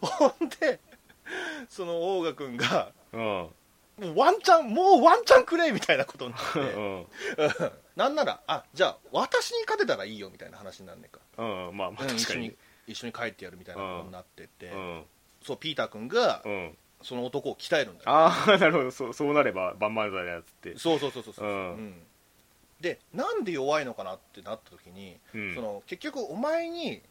[0.00, 0.80] ほんで
[1.68, 3.48] そのオーガ君が、うん、
[4.00, 7.06] もうワンチャンもうワンチャンくれみたいなことになって、 うん、
[7.96, 14.72] なんならあじゃあ私に勝てたらいいよみたいな話になんねんか、うんまあ、まあ一緒に一緒に帰ってやるみたいなことになってて、
[15.42, 16.42] そうピーター君が、
[17.02, 18.10] その男を鍛えるんだよ。
[18.10, 18.90] ああ なるほど。
[18.90, 20.78] そうそうなれば万々歳だやつって。
[20.78, 22.02] そうそうそうそうそう、うん。
[22.80, 27.02] でなんで弱いのかなってなった時に、うん、その結局お前に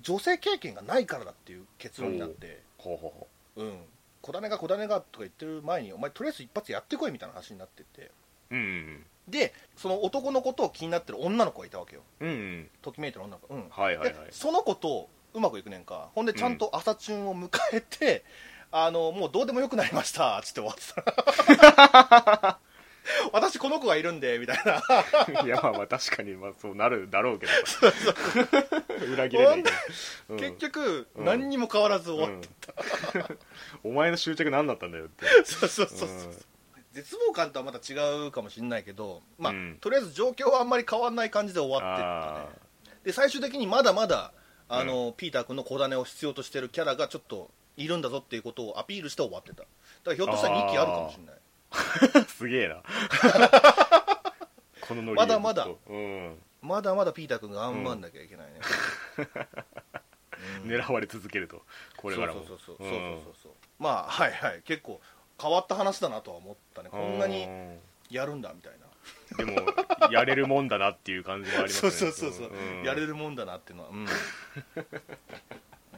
[0.00, 3.62] 女性経験がないからだっていう結論になって、ほうほうほう。
[3.62, 3.84] うん
[4.22, 8.10] 小種が小種がとか言ってる前にお前とりあえず一発やってこいみたいな話になってて、
[8.50, 13.68] うんうん、でその男のことを気になってる女の子がいたわけよ、うんうん、ときめいてる女の子、うん。
[13.68, 16.10] はいはいはい、その子とうまくいくねんか。
[16.14, 18.22] ほんでちゃんと朝チュンを迎えて、
[18.70, 22.58] あのもうどうでもよくなりましたっつって終わってた
[23.32, 25.42] 私この子がいるんでみたいな。
[25.44, 27.52] いやまあまあ確かにまあそうなるだろうけど。
[29.12, 29.76] 裏切れないけど、
[30.30, 33.38] うん、結局、うん、何にも変わらず終わってた、うん、
[33.90, 35.26] お前の執着何だったんだよって。
[35.44, 36.08] そうそうそうそう、
[36.92, 42.62] 絶望感とはまた違うかもしれないけど、まあとりあえず状況はあんまり変わらない感じで終わってったね。
[43.04, 44.32] で最終的にまだまだ
[44.68, 49.56] あの、ピーター君の小種を必要としてるキャラがちょっといるんだぞっていうことをアピールして終わってた。
[49.56, 49.66] だか
[50.06, 51.34] らひょっとしたら2期あるかもしれない
[52.28, 52.82] すげえな。
[54.82, 58.60] このノリまだまだ、うん、まだまだピーター君が頑張んなきゃいけないね、
[60.64, 61.62] うん、狙われ続けると。
[61.96, 62.44] これからも。
[62.44, 64.62] そうそうそうそうそうそうまあはいはい。
[64.62, 65.00] 結構
[65.40, 66.90] 変わった話だなとは思ったね。
[66.90, 67.48] こんなに
[68.10, 68.82] やるんだみたいな。
[69.36, 69.66] でも
[70.10, 71.90] やれるもんだなっていう感じもありますね。
[71.92, 74.06] そうそうそうそう、うん、やれるもんだなっていうのはうん。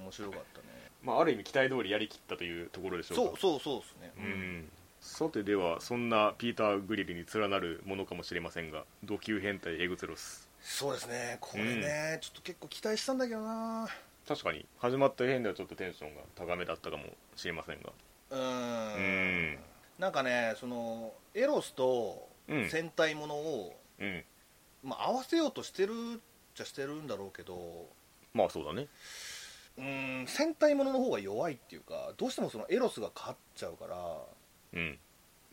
[0.05, 0.64] 面白かったね。
[1.03, 3.41] まあ、ある意味期待通りやりきったというところでしょうか。
[3.41, 4.70] そうそうそうですね、うん、
[5.05, 10.48] さてではそんなピーター・グリルに連なるものかもしれませんが土級変態エグゼロス。
[10.62, 11.36] そうですね。
[11.42, 13.86] これね、うん、ちょっと結構期待したんだけどな。
[14.26, 14.64] 確かに。
[14.78, 17.05] 始まった編ではちょっとテンションが高めだったかも
[17.36, 17.92] しれませんが。
[18.30, 19.59] うん。
[19.98, 24.24] なんかねそのエロスと戦隊ものを、うん、
[24.82, 26.20] まあ、合わせようとしてるっ
[26.55, 27.86] ちゃしてるんだろうけど
[28.32, 28.88] まあそうだね。
[29.76, 33.96] うん戦隊ものの方が弱いっていうかどうしてもそのエロスが勝っちゃうから
[34.75, 34.99] うん。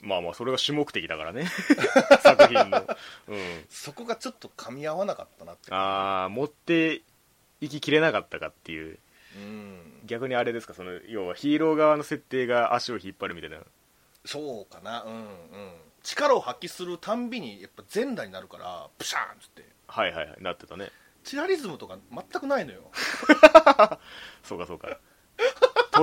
[0.01, 1.45] まあまあそれが主目的だからね。
[2.23, 2.87] 作品の、
[3.27, 7.03] うん、そこがちょっと噛み合わなかったなってああ持って
[7.61, 8.97] いききれなかったかっていう、
[9.35, 10.73] うん、逆にあれですか？
[10.73, 13.59] その要はヒーロー側の設定が足を引っ張るみたいな。
[14.25, 15.03] そうかな。
[15.03, 15.25] うんうん。
[16.03, 19.65] 力を発揮するたんびにやっぱ全裸になるからプシャーンっつって。
[19.87, 20.37] はいはいはい。
[20.41, 20.89] なってたね。
[21.23, 22.89] チラリズムとか全くないのよ。
[24.41, 24.97] そうかそうか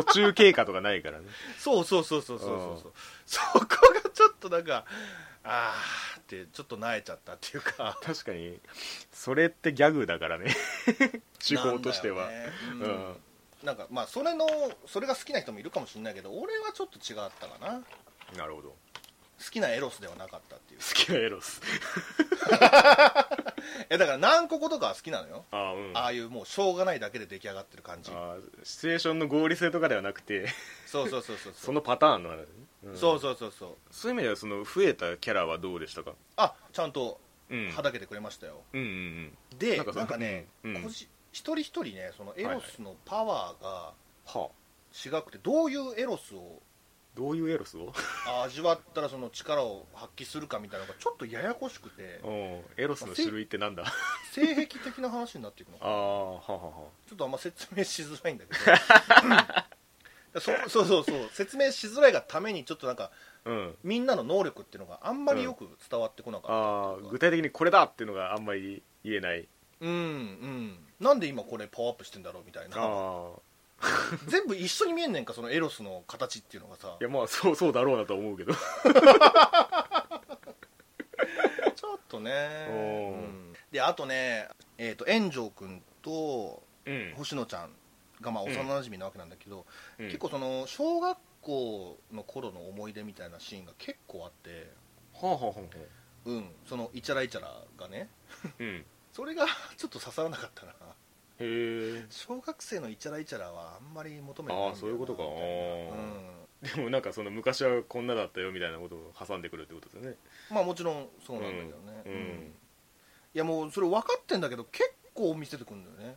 [0.03, 1.27] 途中経過とかないからね。
[1.59, 2.93] そうそうそうそうそうそうそう。
[3.27, 3.67] そこ
[4.05, 4.85] がちょっとなんか
[5.45, 5.75] あ
[6.17, 7.99] あってちょっとなえちゃったっていうか。
[8.03, 8.59] 確かに。
[9.13, 10.55] それってギャグだからね。
[11.47, 13.17] 手法としては、ね、うん、うん、
[13.63, 14.47] なんかまあそれの
[14.87, 17.83] それが好きな人もいるかもしれないけど俺はちょっと違ったかな。
[18.37, 18.77] なるほど
[19.45, 20.81] 好きなエロスではなかったっていう。
[20.81, 21.61] 好きなエロス。
[23.91, 25.45] えだから何個ことかは好きなのよ。
[25.51, 28.11] あ,、うん、ああいうもうしょうがないだけで出来上がってる感じ。
[28.13, 30.49] あシチュエーションの合理性とかではなくて。
[30.87, 32.31] そうそうそうそうそのパターンの、
[32.85, 33.95] うん、そうそうそうそう。
[33.95, 36.15] そういう意味ではその増えたキャラはどうでしたか？
[36.37, 37.21] あちゃんと
[37.75, 43.93] はだけてくれましたよ、うんうんうん、でなんかね、うん、一人一人ねそのエロスのパワーが
[44.95, 46.61] 違くてどういうエロスを
[47.19, 47.93] どういうエロスを？
[48.45, 52.21] 味わったらその力を発揮するかみたいなのがちょっとややこしくて。
[52.77, 53.85] エロスの種類ってなんだ？
[54.33, 56.41] 性癖的な話になっていくのか ああははは
[57.09, 60.41] ちょっとあんま説明しづらいんだけど。
[60.41, 61.29] そそうそうそう。
[61.33, 63.11] 説明しづらいがためにちょっとなんか、
[63.45, 69.49] うん、みんなの能力っていうのがあんまりよく伝わってこなかった、うん、ああ具体的にこれだっていうのがあんまり言えない。
[69.81, 70.79] うんうん。
[71.01, 72.77] なんで今これパワーアップしてんだろうみたいな
[74.27, 76.97] 全部一緒に見えんねんかそのエロスの形っていうのがさ。
[77.01, 78.53] いやまあそうそうだろうなと思うけど。
[81.75, 84.49] ちょっとね、うん、であとね
[84.79, 86.63] えっ、ー、と炎上君と
[87.17, 87.73] 星野ちゃん
[88.21, 89.65] がまあ幼なじみなわけなんだけど、
[89.99, 94.73] うん、結構その小学校の頃の思い出みたいなシーンが結構あって。
[95.15, 95.61] はあはあはあ
[96.27, 96.51] うん。
[96.67, 98.09] そのイチャライチャラがね、
[98.59, 100.73] うん、 それがちょっと刺さらなかったな。
[100.73, 100.75] へ
[102.11, 110.17] 小学生のイチャライチャラはあんまり求めてないああそういうことか、うん、でもなんかその昔はこんなだったよみたいなことを挟んでくるってことですよね。
[110.51, 116.17] まあもちろんそうなんだけどね、うん、うん、いやもうそれ分かってんだけど結構見せてくるんだよね。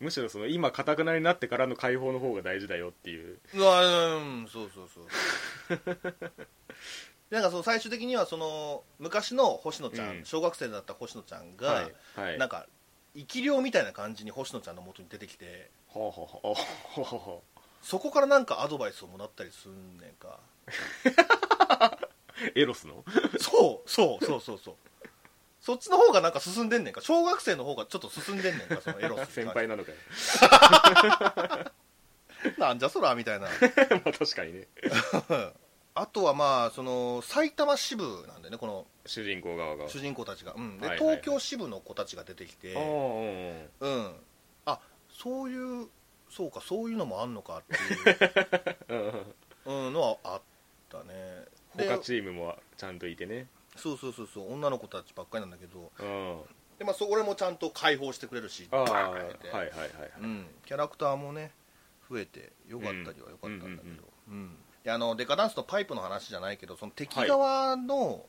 [0.00, 3.38] むしろその今かたくなになってからの解放の方が大事だよっていう。
[3.54, 5.08] うんそうそうそう
[7.30, 10.24] なんかその最終的にはその昔の星野ちゃん、うん。
[10.24, 12.38] 小学生だった星野ちゃんが、はいはい。
[12.38, 12.66] なんか
[13.16, 16.56] 生き量みたいな感じに星野ちゃんの元に出てきてはあはあは
[16.96, 17.38] あはあは
[17.82, 20.38] そこからなんかアドバイスをもらったりすんねんか。
[22.54, 23.04] エロスの？
[23.38, 24.74] そうそうそうそうそう。
[25.60, 27.00] そっちの方がなんか進んでんねんか。
[27.00, 29.98] 小学生の方がちょっと進んでんねんかそのエロス先輩なのかよ。
[32.58, 33.48] なんじゃそらみたいな。
[33.48, 33.52] ま
[34.06, 34.68] あ確かにね
[35.94, 39.88] あとはまあその埼玉支部なんでねこの主人公側が。
[39.88, 42.74] 主人公たちが、うん、で、はいはいはい、東京支部の子たちが出てきて。
[42.74, 44.12] うん、
[44.66, 45.88] あそういう
[46.30, 47.62] そうかそういうのもあんのかっ
[48.86, 49.24] ていう、
[49.86, 50.42] うん、のはあっ
[50.88, 51.44] たね。
[51.76, 53.46] 他チームもちゃんといてね。
[53.76, 54.52] そうそうそうそう。
[54.52, 56.42] 女の子たちばっかりなんだけど、うん、
[56.78, 59.70] でまあそこもちゃんと解放してくれるしあはいはいはい、
[60.20, 61.52] うん、キャラクターもね
[62.10, 64.56] 増えてよかったりはよかったんだけど、うん、
[64.86, 68.26] あのデカダンスとパイプの話じゃないけどその敵側の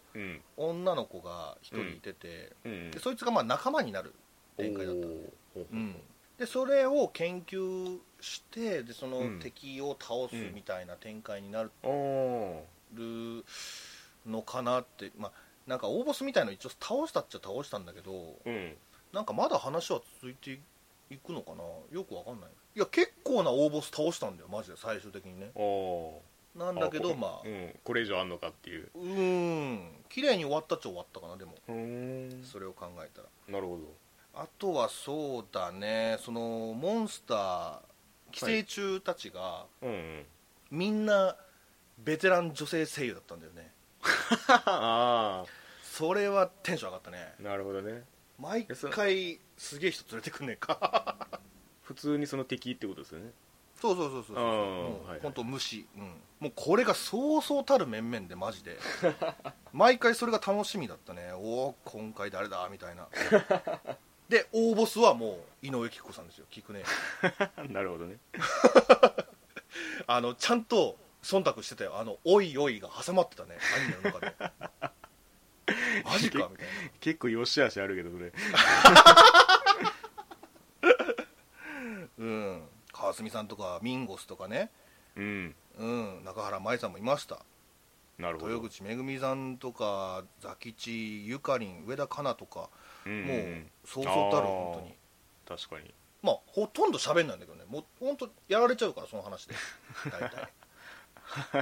[0.55, 4.13] 女の子が一人いてて、でそいつがまあ仲間になる
[4.57, 5.95] 展開だったんで,、うん、
[6.37, 11.71] でそれを研究してでその敵を倒すみたいな展開になる
[14.25, 15.31] のかなって、まあ、
[15.67, 18.73] なんか大ボスみたいの一応倒したっちゃ倒したんだけど、うん、
[19.11, 20.57] なんかまだ話は続いて
[21.09, 21.63] いくのかな？
[21.91, 22.49] よくわかんない。
[22.77, 25.51] いや結構な大ボス倒したんだよマジで最終的にね
[26.55, 28.89] なんだけどまあ、うん、これ以上あんのかっていう。
[28.95, 29.89] うん。
[30.09, 31.55] 綺麗に終わったっちゃ終わったかなでも。
[32.43, 33.27] それを考えたら。
[33.49, 33.93] なるほど。
[34.33, 36.17] あとはそうだね。
[36.21, 37.79] そのモンスター
[38.31, 40.25] 寄生虫たちが、はいうんうん、
[40.71, 41.35] みんな
[41.99, 43.71] ベテラン女性声優だったんだよね。
[44.47, 45.45] ああ。
[45.83, 47.35] それはテンション上がったね。
[47.39, 48.03] なるほどね。
[48.39, 51.27] 毎回すげえ人連れてくんねえか。
[51.83, 53.31] 普通にその敵ってことですよね
[53.85, 55.19] そうそうそうそうそう。
[55.21, 56.01] 本当無視、うん、
[56.39, 58.79] もうこれがそうそうたる面々でマジで。
[59.73, 61.31] 毎回それが楽しみだったね。
[61.33, 63.07] おお今回誰だみたいな。
[64.29, 66.45] で大ボスはもう井上貴子さんですよ。
[66.49, 66.83] 聞くね。
[67.69, 68.17] なるほどね。
[70.07, 71.99] あのちゃんと忖度してたよ。
[71.99, 73.57] あの「おいおい」が挟まってたね。
[73.75, 74.35] アニメの中で。
[76.03, 76.71] マジかみたいな。
[76.99, 78.33] 結構よしあしあるけどそれ。
[82.17, 84.69] うん川澄さんとかミンゴスとかね、
[85.17, 87.39] うん、うん、中原舞さんもいました。
[88.17, 88.53] なるほど。
[88.53, 92.69] 豊口めぐみさんとかザキチゆかりん上田香奈とか、
[93.05, 93.37] うん、もう
[93.85, 94.95] そうそうたる本当に。
[95.59, 95.93] 確かに。
[96.23, 97.65] まあほとんど喋んないんだけどね。
[97.69, 99.55] もう本当やられちゃうからその話で。
[100.09, 100.53] 大体。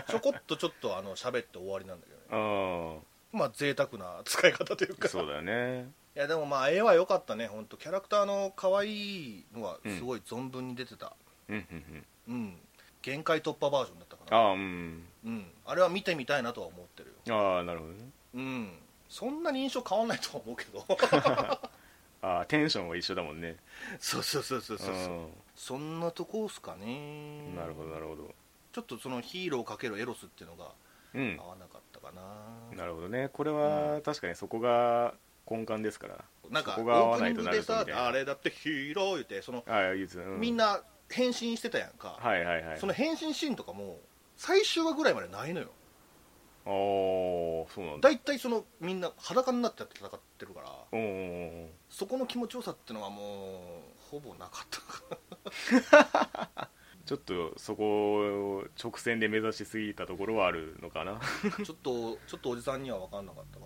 [0.07, 3.01] ちょこっとちょっとあの喋って終わりなんだけどね。
[3.31, 5.07] まあ贅沢な使い方というか。
[5.07, 5.91] そうだよね。
[6.15, 7.77] いやでもまあ絵は良かったね本当。
[7.77, 11.15] キャラクターの可愛いのはすごい存分に出てた、
[11.49, 11.65] うん
[12.27, 12.57] うん、
[13.01, 14.37] 限界突破バージョンだったかな。
[14.37, 17.35] ああうん、うん、あれは見てみたいなとは思ってるよ。
[17.35, 17.99] ああなるほどね。
[18.35, 18.71] うん。
[19.09, 20.85] そんなに印象変わんないとは思うけど。
[22.21, 23.57] ああテンションは一緒だもんね。
[23.99, 25.99] そうそうそうそうそうそん。
[25.99, 27.53] なとこっすかね。
[27.55, 28.33] なるほどなるほど。
[28.71, 30.71] ちょっとそのヒーローかけるエロスっていうのが
[31.13, 32.21] 合わなかったかな、
[32.71, 33.29] うん、なるほどね。
[33.33, 35.13] これは確かにそこが
[35.49, 36.25] 根幹ですから。
[36.49, 40.81] なんかオープニングでさあれだってヒーロー言ってそのあいつ、うん、みんな
[41.13, 43.99] 変身してたやんか、はいはいはい、その変身シーンとかも
[44.35, 45.67] 最終話ぐらいまでないのよ。
[46.65, 46.71] ああ
[47.73, 48.09] そうなんだ。
[48.09, 50.69] 大体そのみんな裸になって戦ってるから
[51.89, 53.25] そこの気持ちよさっていうのはもう
[54.09, 54.79] ほぼなかった。
[57.05, 61.19] ちょっとそこを直線で目指しすぎたところはあるのかな。
[61.65, 63.65] ちょっとちょっとおじさんには分かんなかったか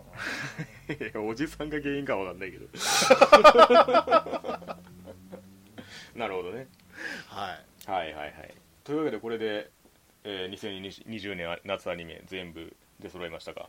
[1.14, 1.22] な。
[1.30, 2.66] おじさんが原因かは分かんないけど。
[6.16, 6.68] なるほどね、
[7.28, 8.54] はい、はいはいはい。
[8.84, 9.70] というわけでこれで、
[10.24, 13.68] えー、2020年夏アニメ全部出揃いましたか？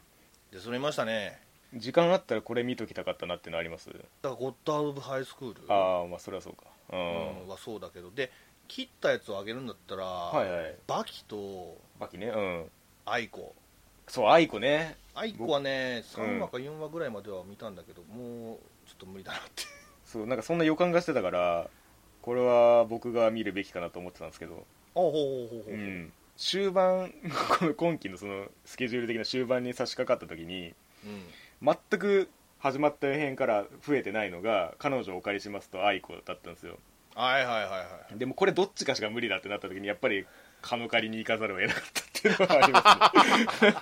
[0.53, 1.41] 出揃いましたね。
[1.75, 3.91] 時間あったらこれ見ときたかったなってのあります？
[3.91, 6.65] だからゴッドオブハイスクールああまあそれはそうか。
[6.91, 8.11] うん、はそうだけど。
[8.11, 8.31] で
[8.67, 12.71] 切ったやつをあげるんだったら、はいはい、バキとバキねうん。
[13.07, 13.55] アイコ。
[14.07, 14.97] そうアイコね。
[15.15, 19.65] アイコはね3話か4話ぐらいまでは見たんだけど、うん、もうちょっと無理だなって。
[20.07, 21.69] そうなんかそんな予感がしてたから
[22.29, 24.67] これは僕が見るべきかなと思ってたんですけど。
[26.37, 27.11] 終盤
[27.79, 30.75] 今期のそのスケジュール的な終盤に差し掛かった時に、
[31.07, 36.79] うん、全く始まった辺から増えてないのが彼女をお借りしますと愛子だったんですよ。
[37.15, 38.19] はいはいはいはい。
[38.19, 40.27] でもこれどっちかしか無理だってなった時にやっぱり
[40.61, 43.73] カノ借りに行かざるを得なかったっていうのはありますね。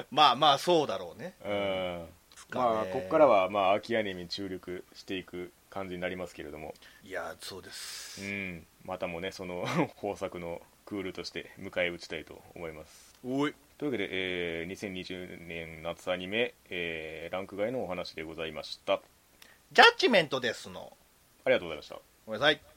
[0.10, 1.34] まあまあそうだろうね。
[1.44, 2.08] うん。
[2.54, 6.74] まあここからはまあ秋アニメに注力していく感じになりますけれども。
[7.04, 8.22] いやそうです。
[8.22, 8.66] うん。
[8.84, 9.64] またもねその
[10.02, 13.14] 豊作のクールとして迎え撃ちたいと思います。
[13.24, 13.54] おい。
[13.76, 19.00] というわけで、えー、2020年夏アニメ、えー、ランク外のお話でございました。
[19.72, 20.96] ジャッジメントですの。
[21.44, 21.96] ありがとうございました。
[22.26, 22.68] ごめんなさい